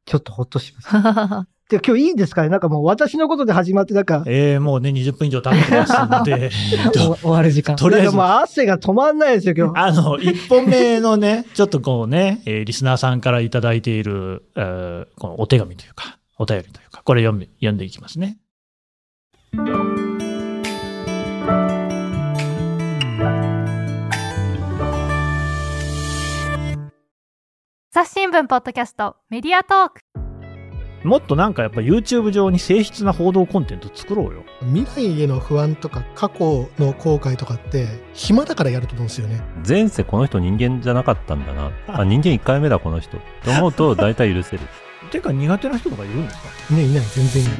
[0.05, 1.49] ちょっとほっとします。
[1.77, 2.49] ーで今日いいんですかね？
[2.49, 6.51] なんかもう私のことで始まって、なんか、えー、もうね、20分以上経ってますので、
[6.85, 7.77] えっと終わる時間。
[7.77, 9.79] とりあえずもう汗が止まんないですよ、今日。
[9.81, 18.39] あの、一本目のね、 ちょっとこうね、えーリスナーさんからいただいている、えーこのお手紙というか、お便りというか、これ読んで、読んでいきますね。
[27.95, 30.22] 朝日新聞ポッドキャストメディアトーク
[31.05, 34.45] もっとなんかやっぱ YouTube 上に誠実な報道コンテンツ作ろうよ。
[34.73, 39.41] 未来への不安とか過去の後悔とかって暇だからやると思うんですよね。
[39.69, 41.71] 前世この人人間じゃなかったんだな。
[41.89, 43.17] あ、人間1回目だこの人。
[43.45, 44.61] と思うと 大体許せる。
[45.11, 46.37] てか苦手な人とかいるんです
[46.69, 46.75] か？
[46.75, 47.57] ねいない全然いない。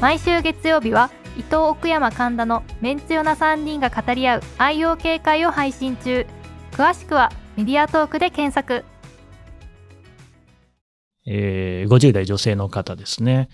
[0.00, 6.26] 毎週月曜日は伊藤奥山神田のメンツヨな3人が語り合う愛用警戒を配信中
[6.72, 8.84] 詳しくはメディアトークで検索
[11.26, 13.48] えー50代女性の方ですね。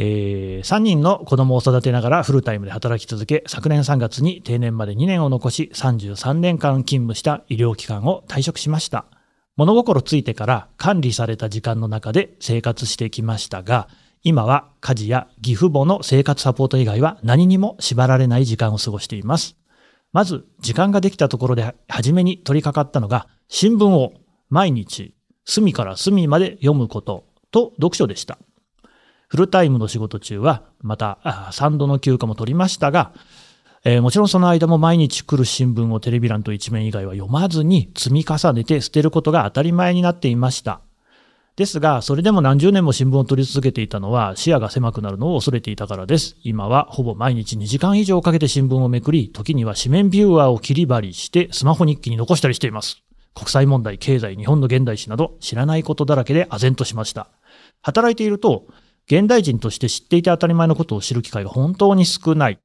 [0.00, 9.06] え3人の子供を育てながらフルタイムで働き続け、昨年3月に定年まで2年を残し、33年間勤務した医療機関を退職しました。
[9.56, 13.88] 物心ついてから管理された時間の中で生活してきましたが、
[14.22, 19.56] 今は家事や義父母の生活サポート以外は何にも縛られない時間を過ごしています。
[20.12, 24.12] まず、時間ができたところで初めに取り掛かったのが、新聞を
[24.48, 25.12] 毎日
[25.48, 28.38] 隅から隅まで読むことと読書でした。
[29.28, 31.18] フルタイムの仕事中は、また
[31.52, 33.12] 3度の休暇も取りましたが、
[33.84, 40.80] えーもちろんその間も毎日来る新聞をテレビ欄と一面以外は読まずに積み重ねて捨てることが当たり前になっていました。
[41.56, 46.36] ですが、それでも何十年も新聞を取り続けていたのは視野が狭くなるのを恐れていたからです。
[46.44, 53.02] 今はほぼ毎日2時間以上かけて新聞をめくり、時には紙面ビューアーを切り張りしてスマホ日記に残したりしています。
[53.38, 57.28] 国際問題、経済、日本の現代史など知らないことだらけで唖然としました。
[57.82, 58.66] 働いていると、
[59.06, 62.58] 現代人として知っていて当たり前のことを知る機会が本当に少ない。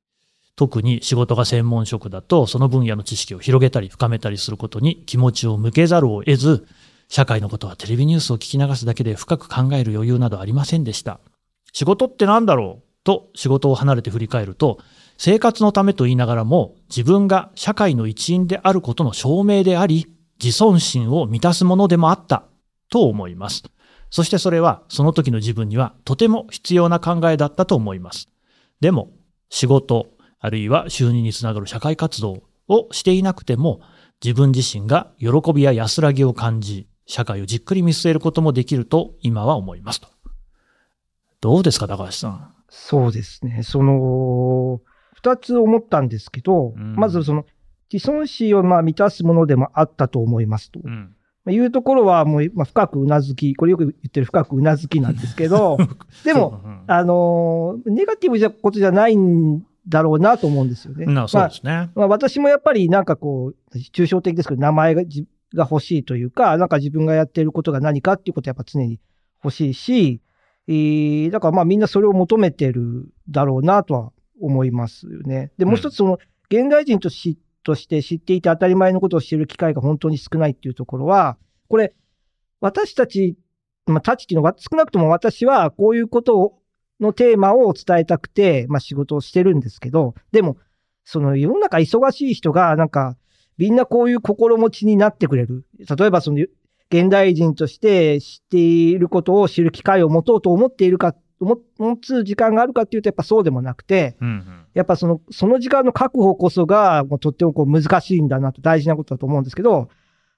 [0.55, 6.65] 特に仕事が専門職だと、その分野の知識を広げたり深めたりすることに気持ちを向けざるを得ず、
[7.07, 11.19] 社会のことはテレビニュースを聞き流すだけで深く考える余裕などありませんでした。
[11.71, 14.79] 仕事って何だろうと仕事を離れて振り返ると、
[15.17, 20.12] 生活のためと言いながらも自分が社会の一員であることの証明であり、
[20.43, 22.43] 自尊心を満たすものでもあった
[22.89, 23.63] と思います。
[24.09, 28.27] そしてそれはその時の自分にはとても必要な考えだったと思います。
[28.79, 29.11] でも
[29.49, 30.07] 仕事、
[30.39, 33.81] あるいは収入につながる社会活動をしていなくても
[34.23, 40.07] 自分自身が喜びや安らぎを感じ、社会をじっくり見据えることもできると今は思いますと。
[41.41, 42.53] どうですか、高橋さん？
[42.69, 43.63] そうですね。
[43.63, 44.81] その、
[45.13, 47.45] 二つ思ったんですけど、うんまずその、
[47.93, 50.79] 自尊心をまあ満たすものでもあったと思いますと。
[50.83, 51.15] うん。
[51.45, 55.77] まあいうところはもう、まあ、深くうなずき、これよく言ってる深くうなずきなんですけど、
[56.25, 61.05] でも、うん、あのーネガティブなことじゃないんだろうなと思うんですよね。
[61.05, 61.91] なそうまあですね。
[61.95, 68.99] まあ、私もやっぱりなんかこう、抽象的ですけど、名前がじが欲しいというか、なんか自分がやっていることが何かっていうことはやっぱ常に
[69.43, 70.21] 欲しいし、
[70.67, 75.51] えーだからまあみんなそれを求めてるだろうなとは思いますよね。
[75.57, 81.37] で、もう一つその、現代人としとして知っていて当たり前のことを知る機会が本当に少ないっていうところは、
[81.69, 81.93] これ、
[82.59, 83.37] 私たち、
[83.85, 86.59] まあ、たちっていうのは、少なくとも私はこういうことを
[86.99, 90.57] のテーマを伝えたくて、まあ仕事をしてるんですけど、でも、
[91.03, 93.17] その世の中忙しい人が、なんか、
[93.57, 95.65] みんなこういう心持ちになってくれる。
[95.77, 96.39] 例えばその、
[96.89, 109.89] 現代人として知っていることを知る機会を持とうと思っているか、持持つ時間があるかっていうと、やっぱそうでもなくて、うんうんやっぱその、その時間の確保こそが、もうとってもこう難しいんだなと、大事なことだと思うんですけど、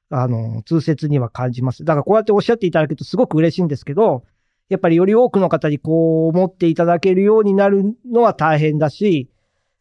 [0.10, 1.86] あの、痛切には感じます。
[1.86, 4.24] だからこうやっておっしゃっていただけるとすごく嬉しいんですけど、
[4.70, 9.30] やっぱりより多くの方にこう思っていただけるようになるのは大変だし、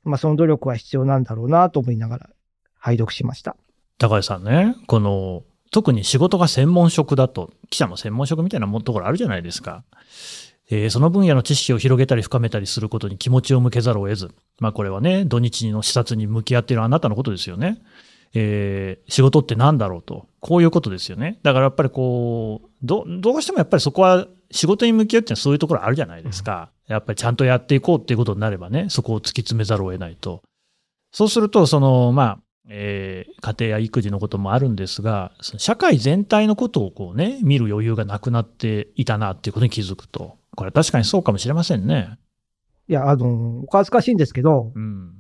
[0.05, 2.31] まあその努力は必要なんだろうなと思いながら
[2.79, 3.57] 拝読しました。
[3.99, 9.85] 高橋さんね、この、特に仕事が専門職だと、記者も専門職みたいなもところあるじゃないですか。
[10.71, 14.31] えーその分野の知識を広げたり深めたりすることに気持ちを向けざるを得ず。
[14.61, 17.83] まあこれはね、土日の視察に向き合っているあなたのことですよね。
[18.35, 20.27] えー仕事って何だろうと。
[20.41, 21.39] こういうことですよね。
[21.43, 26.71] だからやっぱりこう、ど、どうしてもやっぱりそこは仕事に向き合うっていうのはそういうところあるじゃないですか。
[26.87, 30.43] やっぱりちゃんとやっていこうっていうことになればね、そこを突き詰めざるを得ないと。
[31.13, 40.39] そうすると、その、まあ、えー家庭や育児のこともあるんですが、その社会全体のことをこうね、見る余裕がなくなっていたなっていうことに気づくと。
[40.55, 42.19] これ確かにそうかもしれませんね。
[42.89, 45.13] いや、あの、お恥ずかしいんですけど、うん。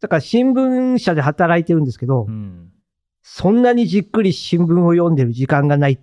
[0.00, 2.70] だから新聞社で働いてるんですけど、うん。
[3.22, 5.98] そんなにじっくり新聞を読んでる時間がないっ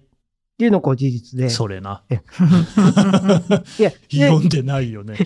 [0.57, 1.49] ていうのが事実で。
[1.49, 2.03] それな。
[2.09, 5.17] いや、で読んでないよね。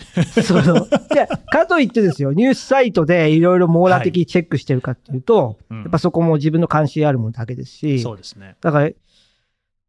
[0.43, 8.55] その、いや、かといってですよ、ニュースサイトでいろいろ網羅的にチェックしてるかっていうと、うんやっぱそこも自分の関心あるものだけですし、そうですね。
[8.61, 8.91] だから、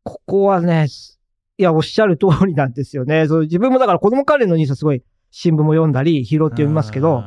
[0.05, 0.87] ここはね、
[1.59, 3.27] いや、おっしゃる通りなんですよね。
[3.29, 7.23] そう自分もだから子供関連のニュースはすごい新聞も読んだり、拾って読みますけど、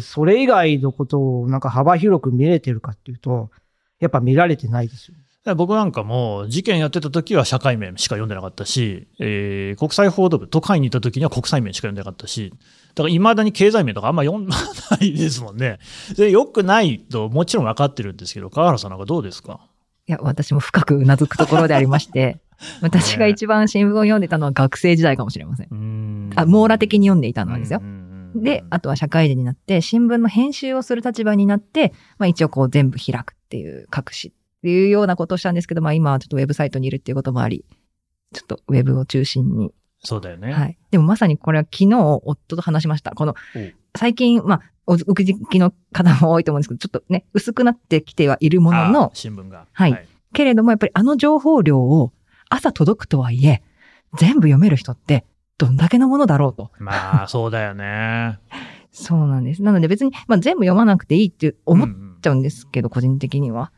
[0.00, 3.50] それ以外のことをなんか幅広く見れてるかっていうと、
[3.98, 5.14] やっぱ見られてないですよ。
[5.16, 12.50] ーだから僕なんかも事件やってた時は社会面しか読んでなかったし、えー国際報道部、都会にいた時には国際面しか読んでなかったし、
[12.94, 14.56] だから未だに経済面とかあんま読んな
[15.00, 15.78] いですもんね。
[16.16, 19.60] で、良くないともちろん分かってるんですけど、川原さんなんかどうですか？
[20.06, 22.40] いや、私も深くうなずくところでありまして、
[22.82, 25.68] 私が一番新聞を読んでたのは学生時代かもしれません。
[25.68, 27.82] んあ、網羅的に読んでいたのはですよ
[28.34, 37.64] で、あとは社会人になって、新聞の編集をする立場になって、まあ一応こう全部開くっていう、隠しっていうようなことをしたんですけど、まあ今はちょっとウェブサイトにいるっていうこともあり、
[38.32, 39.72] ちょっとウェブを中心に。
[40.02, 40.52] そうだよね。
[40.52, 40.78] はい。
[40.90, 43.10] でもまさにこれは昨日夫と話しました。
[43.12, 49.66] このお、最近、まあ、おお口きの方も多いと思うんですけど、ちょっとね、薄くなってきてはいるものあのー、新聞が。
[49.72, 52.12] はいけれどもやっぱりあの情報量を
[52.50, 53.62] 朝届くとはいえ、
[54.18, 55.24] 全部読める人って
[55.56, 56.70] どんだけのものだろうと。
[56.78, 58.38] まあ、そうだよね。
[58.92, 59.62] そうなんです。
[59.62, 63.72] なので別に、まあ全部読まなくていいって思っんちゃうんですけど、個人的には。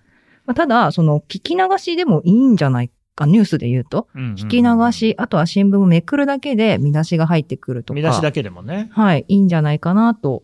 [0.46, 4.08] まあ、ただ、その聞き流しでもいいんじゃないか、ニュースで言うと。
[4.14, 7.96] うん聞き流し、あとは新聞をめくるだけで見出しが入ってくるとか。
[7.96, 8.88] 見出しだけでもね。
[8.92, 10.42] はい、いいんじゃないかなと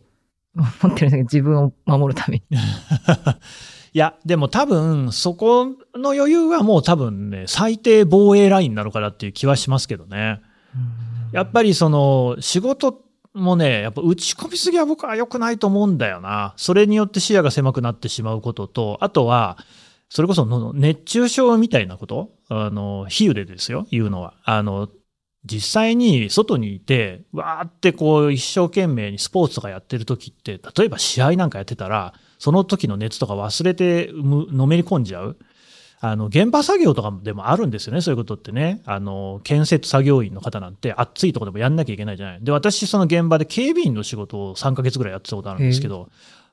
[0.55, 2.59] 思ってるんですけど、自分を守るために。
[3.98, 10.40] いや、でも多分、そこの余裕はもう多分ね、最低防衛ラインなのかなっていう気はしますけどね。
[11.32, 13.02] やっぱりその、仕事
[13.34, 16.54] もね、やっぱ打ち込みすぎは僕は良くないと思うんだよな。
[16.56, 19.58] それによって視野が狭くなってしまうことと、あとは、
[20.08, 22.30] それこその熱中症みたいなこと？
[22.50, 24.34] あの、比喩でですよ、言うのは。
[24.44, 24.88] あの、
[25.44, 35.37] 実際に外にいて、わーってこう一生懸命にスポーツとかやってる時って、例えば試合なんかやってたら、その時の熱とか忘れてむのめり込んじゃう。
[36.01, 38.83] あの、現場作業とかでもあるんですよね、そういうことってね。
[38.87, 42.38] あの、建設作業員の方なんて暑いところでもやんなきゃいけないじゃない。
[42.40, 46.09] で、私、その現場で警備員の仕事を3ヶ月ぐらいやってたことあるんですけど、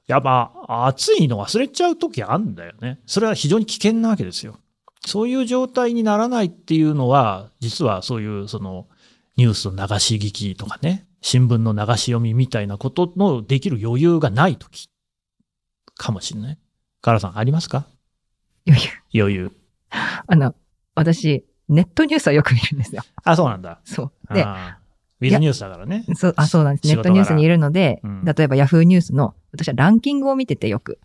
[0.07, 0.51] やっぱ
[0.87, 2.99] 暑いの忘れちゃう時あるんだよね。
[3.05, 4.57] それは非常に危険なわけですよ。
[5.05, 8.87] そういう状態にならないっていうのは、実はそういうその
[9.37, 14.89] ニュースの流し聞きとかね、新聞の流し読みみたいなことのできる余裕がない時
[15.95, 16.57] かもしれない。
[17.01, 17.87] カラさんありますか？
[18.67, 18.81] 余
[19.13, 19.21] 裕。
[19.21, 19.51] 余裕。
[20.27, 20.55] あの、
[20.95, 23.03] 私、ネットニュースはよく見るんですよ。
[23.23, 23.79] あ、そうなんだ。
[23.83, 24.33] そう。
[24.33, 24.43] で、
[25.21, 26.05] ウィズニュースだからね。
[26.15, 26.87] そう、あ、そうなんです。
[26.87, 30.99] ネットニュースにいるので、うん例えばヤフーニュースの、私はランキングを見ててよく。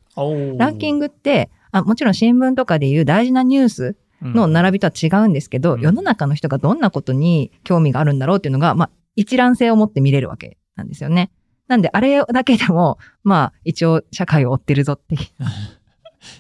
[0.57, 11.31] ランキンググって、あもちろん新聞とかでいう大事なニュースの並びとは違うんですけど、うん世の中の人がどんなことに興味があるんだろうっていうのが、まあ、一覧性を持って見れるわけなんですよね。
[11.71, 15.21] なんで、あれだけでも、 まあ、一応、社会を追ってるぞっていう。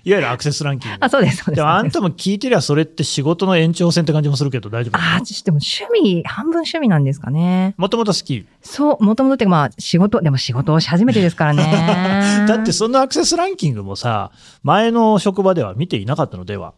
[0.04, 0.96] いわゆるアクセスランキング。
[1.00, 1.56] あ、そうです、そうです。
[1.56, 7.74] でもあんたも聞いてりゃそれって仕事の延長線って感じもするけど大丈夫ああ、ちょっとでも趣味、半分趣味なんですかね。
[7.78, 8.44] もともと好き？
[8.60, 12.44] そう、もともとってまあ、仕事、でも仕事をし始めてですからね。
[12.48, 14.32] だってそのアクセスランキングもさ、
[14.64, 16.44] 前の職場では見ていなかったの？
[16.44, 16.74] では。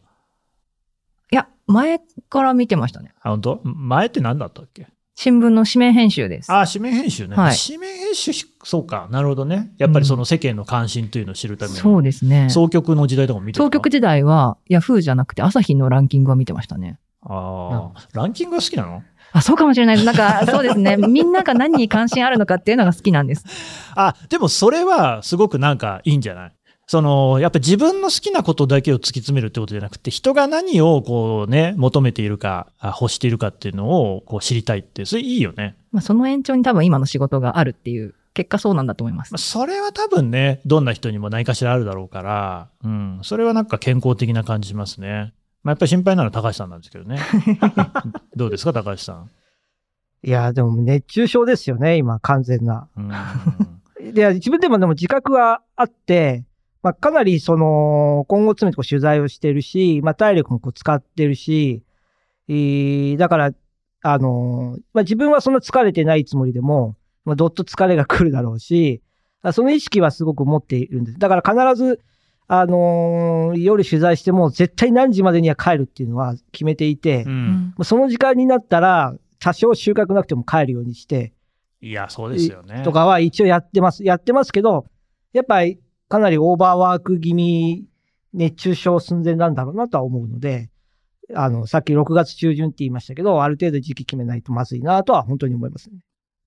[1.33, 3.15] いや、前から見てましたね。
[3.23, 3.61] あ、本当？
[3.65, 4.87] 前って何だったっけ？
[5.22, 6.52] 新聞の紙面編集です。
[6.52, 7.37] あ、紙面編集ね。
[7.37, 9.06] はい紙面編集し、そうか。
[9.12, 9.72] なるほどね。
[9.78, 11.78] やっぱりその世間の関心というのを知るために。
[11.78, 12.50] そうですね。
[12.50, 16.98] 総局の時代とかも見てる総局時代は、ヤフーじゃなくて朝日のランキングを見てましたね。
[17.22, 19.04] ああ、ランキングが好きなの？
[19.32, 20.06] あ、そうかもしれないです。
[20.06, 20.96] なんか、 そうですね。
[20.96, 23.44] みんなが何に関心あるのかっていうのが好きなんです。
[23.94, 26.52] あ、でもそれはすごくなんかいいんじゃない？
[26.87, 35.77] その、やっぱ自分の好きなことだけを突き詰めるってことじゃなくて、人が何をこうね、求めているか、あ欲しているかっていうのをこう知りたいって、それいいよね。
[35.92, 39.38] まあ、その延長に多分今の仕事があるっていう、結果そうなんだと思いますまあ。
[39.38, 45.33] それは多分ね、どんな人にも何かしらあるだろうから、うん、それはなんか健康的な感じしますね。
[45.62, 47.18] まあ、やっぱり心配なのは高橋さんなんですけどね。
[48.35, 49.31] どうですか、高橋さん？
[50.25, 52.88] いや、でも熱中症ですよね、今、完全な。
[52.97, 56.45] うん、で、自分でもでも自覚はあって、
[56.83, 61.83] まあ、かなりその、今後詰めてこう取材をしてるし、まあ、体力もこう使ってるし、
[62.49, 63.53] えーだから、
[64.03, 69.01] あのーまあ、自分はそんな疲れてないつもりでも、まあ、どっと疲れが来るだろうし、
[69.42, 71.18] あその意識はすごく持っているんです。
[71.18, 72.01] だから必ず、
[72.49, 81.33] あのー夜取材しても絶対何時までには帰るっていうのは決めていて、う、もうその時間になったら、多少収穫なくても帰るようにして、
[81.81, 82.83] いや、そうですよね。
[82.85, 84.05] とかは一応やってます。
[84.05, 84.87] やってますけど、
[85.33, 85.81] やっぱり
[86.12, 87.87] かなりオーバーワーク気味、
[88.35, 90.68] 熱中症寸前なんだろうなとは思うので、
[91.35, 96.01] あの、さっき6月中旬って言いましたけど、ある程度時期決めないとまずいなとは本当に思いますね。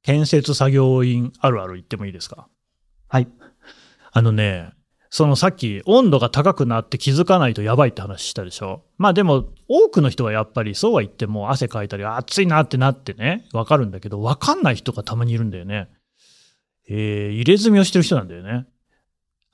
[0.03, 2.47] 建設作業員あるある言ってもいいですか？
[3.07, 3.27] はい。
[4.11, 4.69] あのね、
[5.09, 8.83] そのさっき温度が高くなって気づかないとやばいって話したでしょ？
[8.99, 15.89] まあでも多くの人はやっぱりそうは言っても汗かいたり暑いなってなってね、わかるんだけど、わかんない人がたまにいるんだよね。
[16.87, 18.67] えー入れ墨をしてる人なんだよね。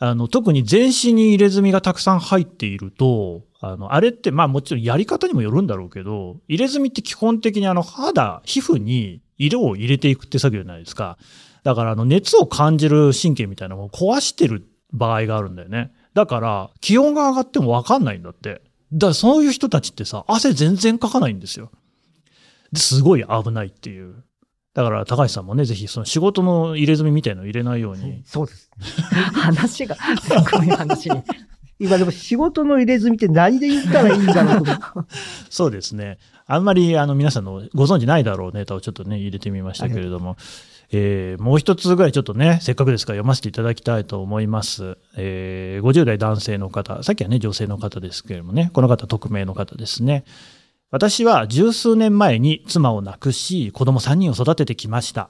[0.03, 11.19] あの、特に全身に入れ墨がたくさん入っていると、あの、あれって、まあもちろんやり方にもよるんだろうけど、入れ墨って基本的にあの肌、皮膚に色を入れていくって作業じゃないですか。
[11.61, 15.91] だからあの熱を感じる神経みたいなのを壊してる場合があるんだよね。
[16.15, 18.63] だから気温が上がってもわかんないんだって。
[18.91, 21.69] だからそういう人たちってさ、汗全然かかないんですよ。
[22.73, 24.23] すごい危ないっていう。
[24.73, 28.21] だから高橋さんもね、ぜひその仕事の入れ墨みたいのを入れないように。
[28.25, 28.71] そうです。
[29.33, 30.01] 話が、す
[30.51, 31.21] ごい話に。
[31.77, 34.63] 今でも仕事の入れ墨って何で言ったらいいんだろう。
[35.49, 36.19] そうですね。
[36.45, 40.37] あんまりあの皆さんのご存知ないだろうネタをちょっとね、入れてみましたけれども、
[40.91, 44.97] えーもう一つぐらいちょっとね、せっかくですから読ませていただきたいと思います。
[45.17, 50.23] えー50代男性の方、さっきはね、女性の方ですけれどもね、この方匿名の方ですね。
[50.91, 55.29] 私は十数年前に妻を亡くし、子供3人を育ててきました。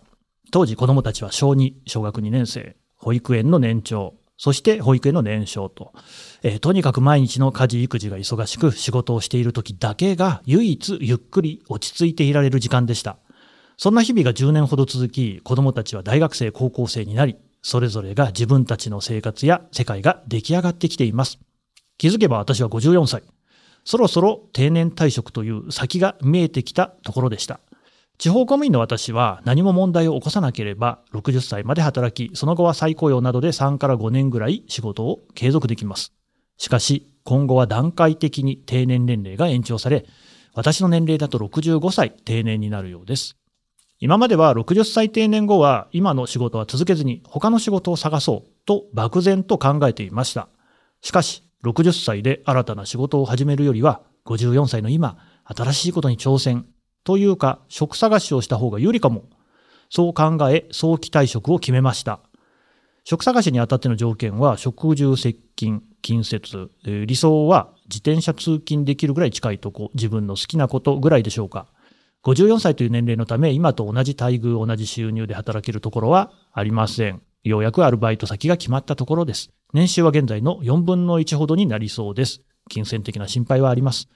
[0.52, 5.94] 当時子供たちは小2、小学2年生、保育園の年長、そして保育園の年少と、
[6.42, 13.18] えーとにかく毎日の家事育児が忙しく仕事をしている時だけが唯一ゆっくり落ち着いていられる時間でした。
[13.78, 21.38] そんな日々が10年ほど続き、子供たちは大学生、高校生になり、それぞれが自分たちの生活や世界が出来上がってきています。
[22.00, 23.22] 気づけば私は54歳。
[23.84, 27.60] そろそろ定年退職という先が見えてきたところでした。
[28.18, 36.14] 地方公務員の私は何も問題を起こさなければ60歳まで働き、その後は再雇用などで3から5年ぐらい仕事を継続できます。
[36.58, 40.06] しかし、今後は段階的に定年年齢が延長され、
[40.54, 43.38] 私の年齢だと65歳定年になるようです。
[44.00, 50.48] 今までは60歳定年後は今の仕事は続けずに他の仕事を探そうと漠然と考えていました。
[51.02, 56.66] しかし、60歳で新たな仕事を始めるよりは、54歳の今、新しいことに挑戦
[57.04, 59.24] というか、職探しをした方が有利かも。
[59.90, 62.20] そう考え、早期退職を決めました。
[63.04, 71.68] 職探しにあたっての条件は、食住接近、近接、えー理想は自転車通勤できるぐらい近いとこ、自分の好きなことぐらいでしょうか。
[72.24, 77.22] 54歳という年齢のため、今と同じ待遇、同じ収入で働けるところはありません。
[77.44, 79.52] ようやくアルバイト先が決まったところです。
[79.74, 82.42] 年収は現在の4分の1ほどになりそうです。
[82.70, 84.10] 金銭的な心配はあります。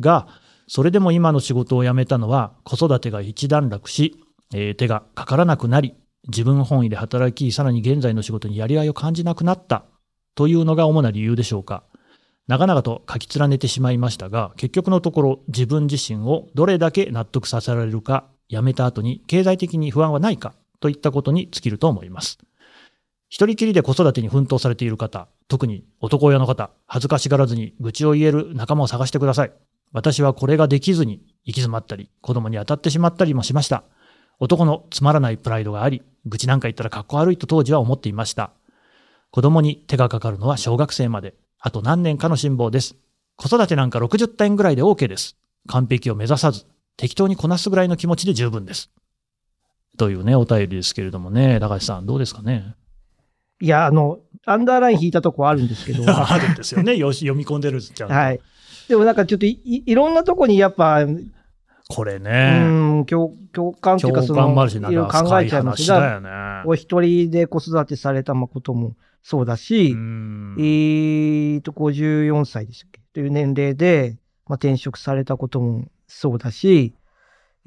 [0.00, 0.28] が、
[0.68, 4.22] それでも今の仕事を辞めたのは、子育てが一段落し、
[4.54, 5.94] えー手がかからなくなり、
[6.28, 9.84] 自分本位で働き、さらに現在の仕事にやりがいを感じなくなった、
[10.34, 11.84] というのが主な理由でしょうか。
[12.46, 22.38] 長々と書き連ねてしまいましたが、結局のところ自分自身をどれだけ納得させられるか、辞めた後に経済的に不安はないか、といったことに尽きると思います。
[23.28, 29.52] 一人きりで子育てに奮闘されている方、特に男親の方、恥ずかしがらずに愚痴を言える仲間を探してください。
[29.92, 33.84] 私はこれができずに行き詰まったり、子供に当たってしまったりもしました。
[34.38, 38.52] 男のつまらないプライドがあり、愚痴なんか言ったらかっこ悪いと当時は思っていました。
[39.30, 41.34] 子供に手がかかるのは小学生まで。
[41.60, 42.96] あと何年かの辛抱です。
[43.36, 45.36] 子育てなんか60点ぐらいで OK です。
[45.66, 46.64] 完璧を目指さず、
[46.96, 48.90] 適当にこなすぐらいの気持ちで十分です。
[49.98, 52.74] というね、お便りですけれどもね、高橋さん、どうですかね？
[53.60, 56.04] いや、あの、アンダーライン引いたとこあるんですけど。
[56.08, 56.96] あるんですよね。
[56.96, 58.10] よし、読み込んでるじゃん。
[58.10, 58.40] はい。
[58.88, 61.06] でもなんかちょっといいいろんなとこにやっぱ、
[61.90, 66.30] これうね、ん、共共感っていうか、その、いんろいろ考えちゃいます話だよね。
[66.66, 73.00] お一人で子育てされたこともそうだし、うんえーと、54歳でしたっけ？
[73.14, 76.94] という年齢で、まあ、転職されたこともそうだし、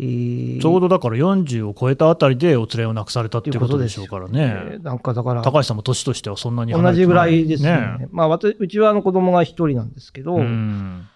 [0.02, 4.84] えーちょうどだから40を超えたあたりでお連れをなくされたっていうことでしょうからえねー。
[4.84, 8.08] なんかだから、高橋さんも年としてはそんなに離同じぐらいですよね。
[8.12, 11.08] まあ、私うちはあの子供が一人なんですけど、うん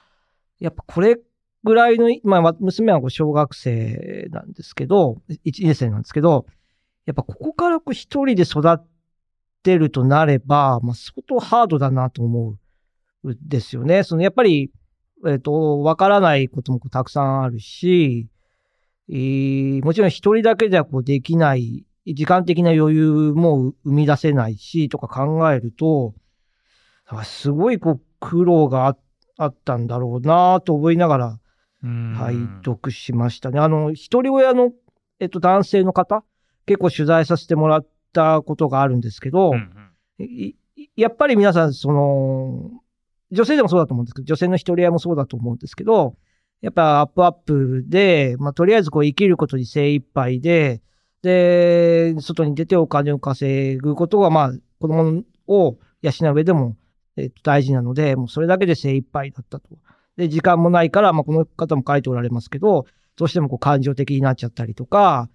[0.60, 1.20] やっぱこれ
[1.64, 6.46] ぐらいの、まあわ、娘は小学生なんですけど、1年生なんですけど、
[7.06, 8.88] やっぱここからこう一人で育っ
[9.64, 12.56] てるとなれば、まあ、相当ハードだなと思
[13.24, 14.04] うんですよね。
[14.04, 14.72] そのやっぱり、
[15.28, 18.28] えっ、と、わからないこともたくさんあるし、
[19.10, 26.14] えーもちろん一人だけじゃこうできない、時間的な余裕も生み出せないし、とか考えると、
[27.24, 28.98] すごいこう苦労があ
[29.38, 31.40] あったんだろうなと思いながら、
[31.84, 33.60] うん拝読しましたね。
[33.60, 34.72] あの、一人親の、
[35.20, 36.24] えっと、男性の方、
[36.66, 42.72] 結構取材させてもらったことがあるんですけど、うんいいやっぱり皆さん、その、
[43.32, 46.16] 女性でもそうだと思うんですけど、女性の一人親もそうだと思うんですけど、
[46.66, 50.82] やっぱアップアップで、まあ、とりあえずこう生きることに精一杯で、
[51.22, 56.76] で、外に出てお金を稼ぐことが、まあ、子供を養う上でも、
[57.18, 59.70] えっと、大事なので、もうそれだけで精一杯だったと。
[60.18, 65.30] で、時間もないから、まあ、この方も書いておられますけど、どうしてもこう感情的になっちゃったりとか、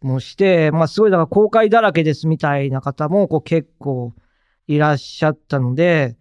[0.00, 4.14] もして、まあ、すごい、だから後悔だらけですみたいな方も、こう結構
[4.66, 6.16] いらっしゃったので、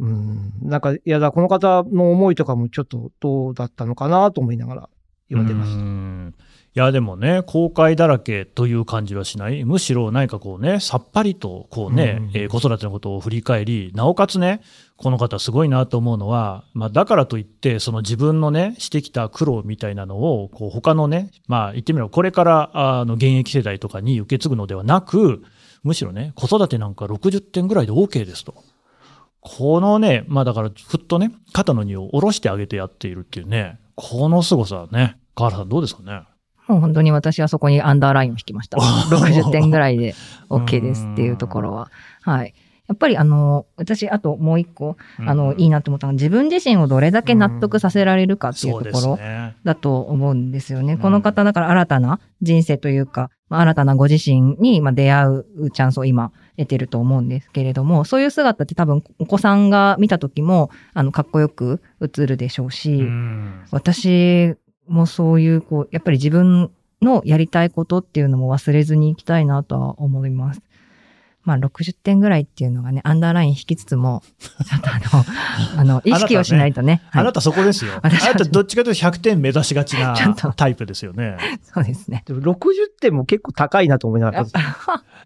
[0.00, 4.88] うん、なんか、いやだ、この方の思いとかもちょっとどうだったのかなと思いながら
[5.30, 5.78] 読んでました。
[5.78, 6.34] うん
[6.78, 14.60] いやでもね後悔だらけという感じはしないむしろ何かこうねさっぱりとこうね、うんえー子育てのことを振り返りなおかつね
[14.96, 22.70] この方すごいなと思うのは、まあ、だからといってその自分のねしてきた苦労みたいなのをこう他のねまあ言ってみればこれから
[23.00, 25.42] あの現役世代とかに受け継ぐのではなく
[25.82, 28.62] むしろね子育てなんか60点ぐらいで OK ですと。
[29.40, 36.22] このね、まあだから、ふっとね、肩の荷を下ろしてあげてやっているっていうね、この凄さね、河原さんどうですかね？
[36.68, 38.76] もう本当に私はそこにアンダーラインを引きました。
[39.08, 40.14] 60点ぐらいで
[40.50, 41.90] OK ですっていうところは。
[42.20, 42.54] はい。
[42.88, 49.56] やっぱりあの、私、あともう一個、あの、いいなと思ったのは、自分自身をどれだけ納得させられるかっていうところね。
[49.62, 50.94] だと思うんですよね。
[50.94, 64.54] んこの方、だから新たな人生というか、まあ新たなご自身にまあ出会うチャンスを今得てると思うんですけれども、そういう姿って多分お子さんが見た時も、あの、かっこよく映るでしょうし、うん私
[64.88, 70.60] もそういう、こう、やっぱり自分のやりたいことっていうのも忘れずにいきたいなとは思います。
[71.48, 75.24] まあ、60点ぐらいっていうのがね、アンダーライン引きつつも、ちょっとあの、
[75.80, 77.00] あの、意識をしないとね。
[77.08, 77.94] はいあなたそこですよ。
[78.04, 80.14] あなたどっちかというと100点目指しがちな
[80.56, 81.38] タイプですよね。
[81.62, 82.22] そうですね。
[82.26, 84.46] でも60点も結構高いなと思いながら、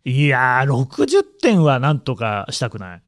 [0.05, 3.03] いやー、60点はなんとかしたくない。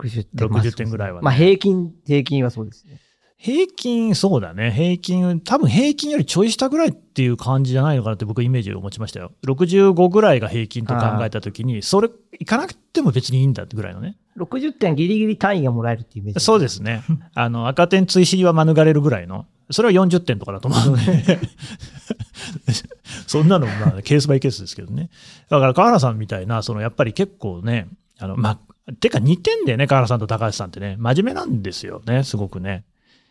[0.00, 2.98] 60点60点ぐらいはねまあ平均、平均はそうですね。
[3.38, 4.70] 平均、そうだね。
[4.70, 9.32] 平均、多分平均よりちょい下ぐらいっていう感じじゃないのかなって僕イメージを持ちましたよ。
[9.46, 12.08] 65ぐらいが平均と考えたときに、それ、
[12.38, 14.16] いかなくても別にいいんだってぐらいのね。
[14.38, 16.44] 60点ギリギリ単位がもらえるっていうイメージ。
[16.44, 17.04] そうですね。
[17.34, 19.46] あの、赤点追試は免れるぐらいの。
[19.70, 21.38] それは40点とかだと思うので。
[23.26, 25.10] そんなの、まあ、ケースバイケースですけどね。
[25.50, 30.96] だから、川原さんみたいな、その、やっぱり結構ね、あの、まあ、てか似てんだよね、川原さんと高橋さんってね。
[30.98, 32.84] 真面目なんですよね、すごくね。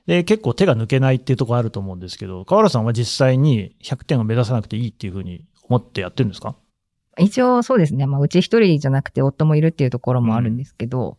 [0.08, 6.56] で、結構手が抜けないっていうところあると思うんですけど、川原さんは実際に100点を目指さなくていいっていうふうに思ってやってるんですか？
[7.18, 8.06] 一応そうですね。
[8.06, 11.18] まあ、うち一人じゃなくて夫もいるっていうところもあるんですけど、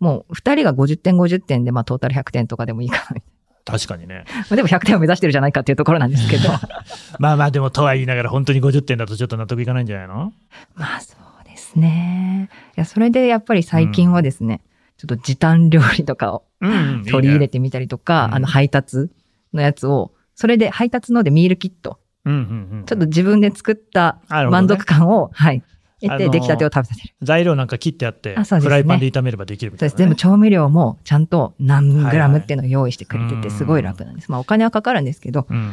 [0.00, 3.20] もう二人が50点50点で、まあ、トータル100点とかでもいいかな。
[3.64, 4.24] 確かにね。
[4.28, 6.48] まあでも100点を目指してるじゃないかっていうところなんですけど。
[7.18, 10.32] まあまあ、でもとは言いながら本当に50点だとちょっと納得いかないんじゃないの？
[10.74, 12.48] まあそうですね。
[12.76, 14.62] いや、それでやっぱり最近はですね、
[14.96, 17.52] ちょっと時短料理とかをうんうん、取り入れて。
[17.52, 19.10] てみたりとか、うんあの配達
[19.52, 22.84] のやつを、それで配達のでミールキット、うんうんうん。
[22.86, 25.62] ちょっと自分で作った満足感を、はい、
[26.00, 27.14] 得てあのー出来たてを食べさせる。
[27.22, 30.06] 材料なんか切ってあって、ねフライパンで炒めればできるみたいな、そうです。
[30.06, 34.30] 全部調味料もちゃんと何グラムっていうのを用意してくれてて、はいはいすごい楽なんです。
[34.30, 35.72] まあお金はかかるんですけど、うんうん。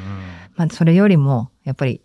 [0.56, 2.02] まあそれよりも、やっぱり、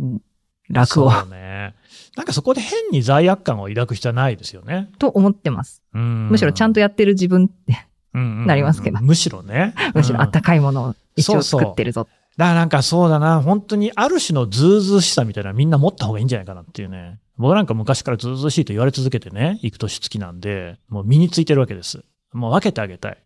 [0.00, 0.22] うん
[0.70, 1.74] 楽を、そうね。
[2.16, 4.88] なんかそこで変に罪悪感を抱く必要はないですよね。
[4.98, 5.82] と思ってます。
[5.92, 9.74] うんむしろちゃんとやってる自分って、なりますけどむしろね。
[9.94, 12.08] むしろあったかかいものを一応そうそう作ってるぞ。
[12.36, 17.18] だからなんかそうだな、本当にある種のズうずうしさみたいなみんな持った方がいいんじゃないかなっていうね。
[17.36, 22.04] 僕なんか昔からズうずうしいと言われ続けてね、行く年月なんで、もう身についてるわけです。
[22.32, 23.18] もう分けてあげたい。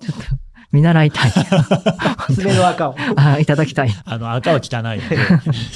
[0.00, 0.22] ちょっと、
[0.72, 1.32] 見習いたい。
[2.34, 2.96] 爪の赤を。
[3.16, 3.90] あいただきたい。
[4.04, 5.08] あの、赤は汚いん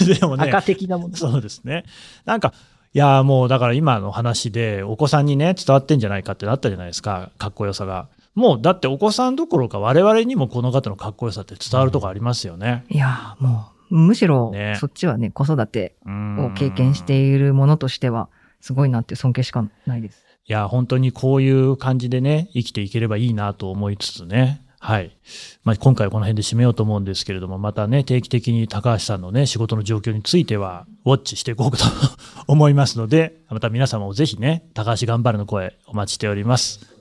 [0.05, 0.14] で。
[0.14, 1.16] でもね、赤的なもの。
[1.16, 1.85] そうですね。
[2.24, 2.53] なんか、
[2.93, 8.07] いや、もうだから今の話で、お子さんにね、伝わってんじゃないかってなったじゃないですか、かっこよさが。
[8.35, 12.85] もう、だってお子さんどころか我々にもこの方のかっこよさって伝わるとこありますよね。
[12.89, 18.28] いや、もう、むしろね、そっちはね、子育てうんを経験しているものとしては、
[18.61, 20.24] すごいなって尊敬しかないです。
[20.47, 24.62] いや、本当にこういう感じでね、生きていければいいなと思いつつね。
[24.78, 25.16] はい。
[25.64, 31.85] まあ、今回はこの辺で締めようと思うんですけれども、またね、定期的に高橋さんのね、仕事の状況については、ウォッチしていこうかと
[32.47, 36.93] 思いますので、また皆様もぜひね、高橋頑張るの声お待ちしております。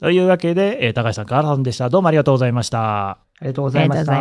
[0.00, 1.88] というわけで、えー高橋さん、川原さんでした。
[1.88, 3.10] どうもありがとうございました。
[3.10, 4.12] ありがとうごありざいました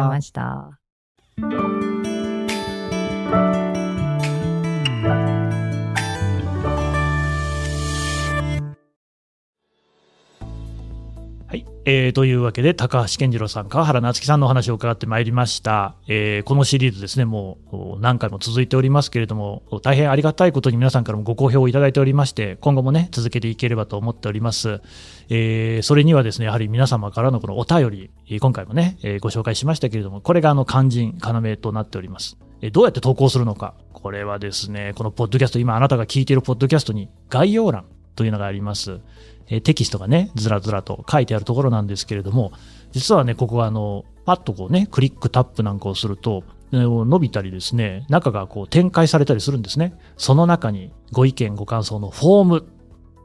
[11.88, 15.94] えー、というわけで、高橋健次郎さん、川原夏樹さんのお話を伺ってまいりました。
[16.08, 24.82] えー、このシリーズですね、もう何回も続いておりますけれども、大変ありがたいことに皆さんからもご好評をいただいておりまして、今後もね、続けていければと思っております。
[25.30, 27.88] えー、それにはですね、やはり皆様からのこのお便
[28.28, 32.40] り、今回もね、えーご紹介しましたけれども、これがあの肝心、要となっております。
[32.62, 33.76] えーどうやって投稿するのか。
[33.94, 39.02] これはですね、このポッドキャスト、今あなたが聞いているポッドキャストに概要欄というのがあります。
[39.48, 42.52] えテキストがね、ずらずらと書いてあるところなんですけれども、
[42.92, 49.94] 実はね、ここはあの、パッとこうね、クリックタップなんかをすると、伸びたりですね、中がこう展開されたりするんですね。
[50.18, 52.66] その中にご意見、ご感想のフォーム、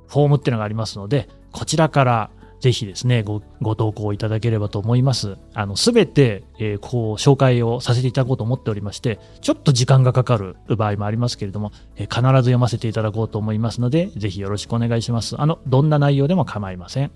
[0.08, 2.30] フォームっていうのがありますので、こちらから
[2.60, 5.36] ぜひですね、ご、ご投稿いただければと思います。
[5.54, 15.40] あの、すべて、えーこう、紹介をさせていただこうと思っておりまして、ちょっと時間がかかる場合もありますけれども、えー必ず読ませていただこうと思いますので、ぜひよろしくお願いします。
[15.40, 17.10] あの、どんな内容でも構いません。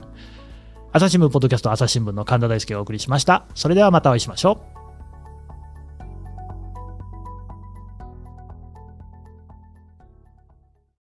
[0.92, 3.46] 朝日新聞ポッドキャスト朝日新聞の神田大輔がお送りしました。
[3.54, 4.83] それではまたお会いしましょう。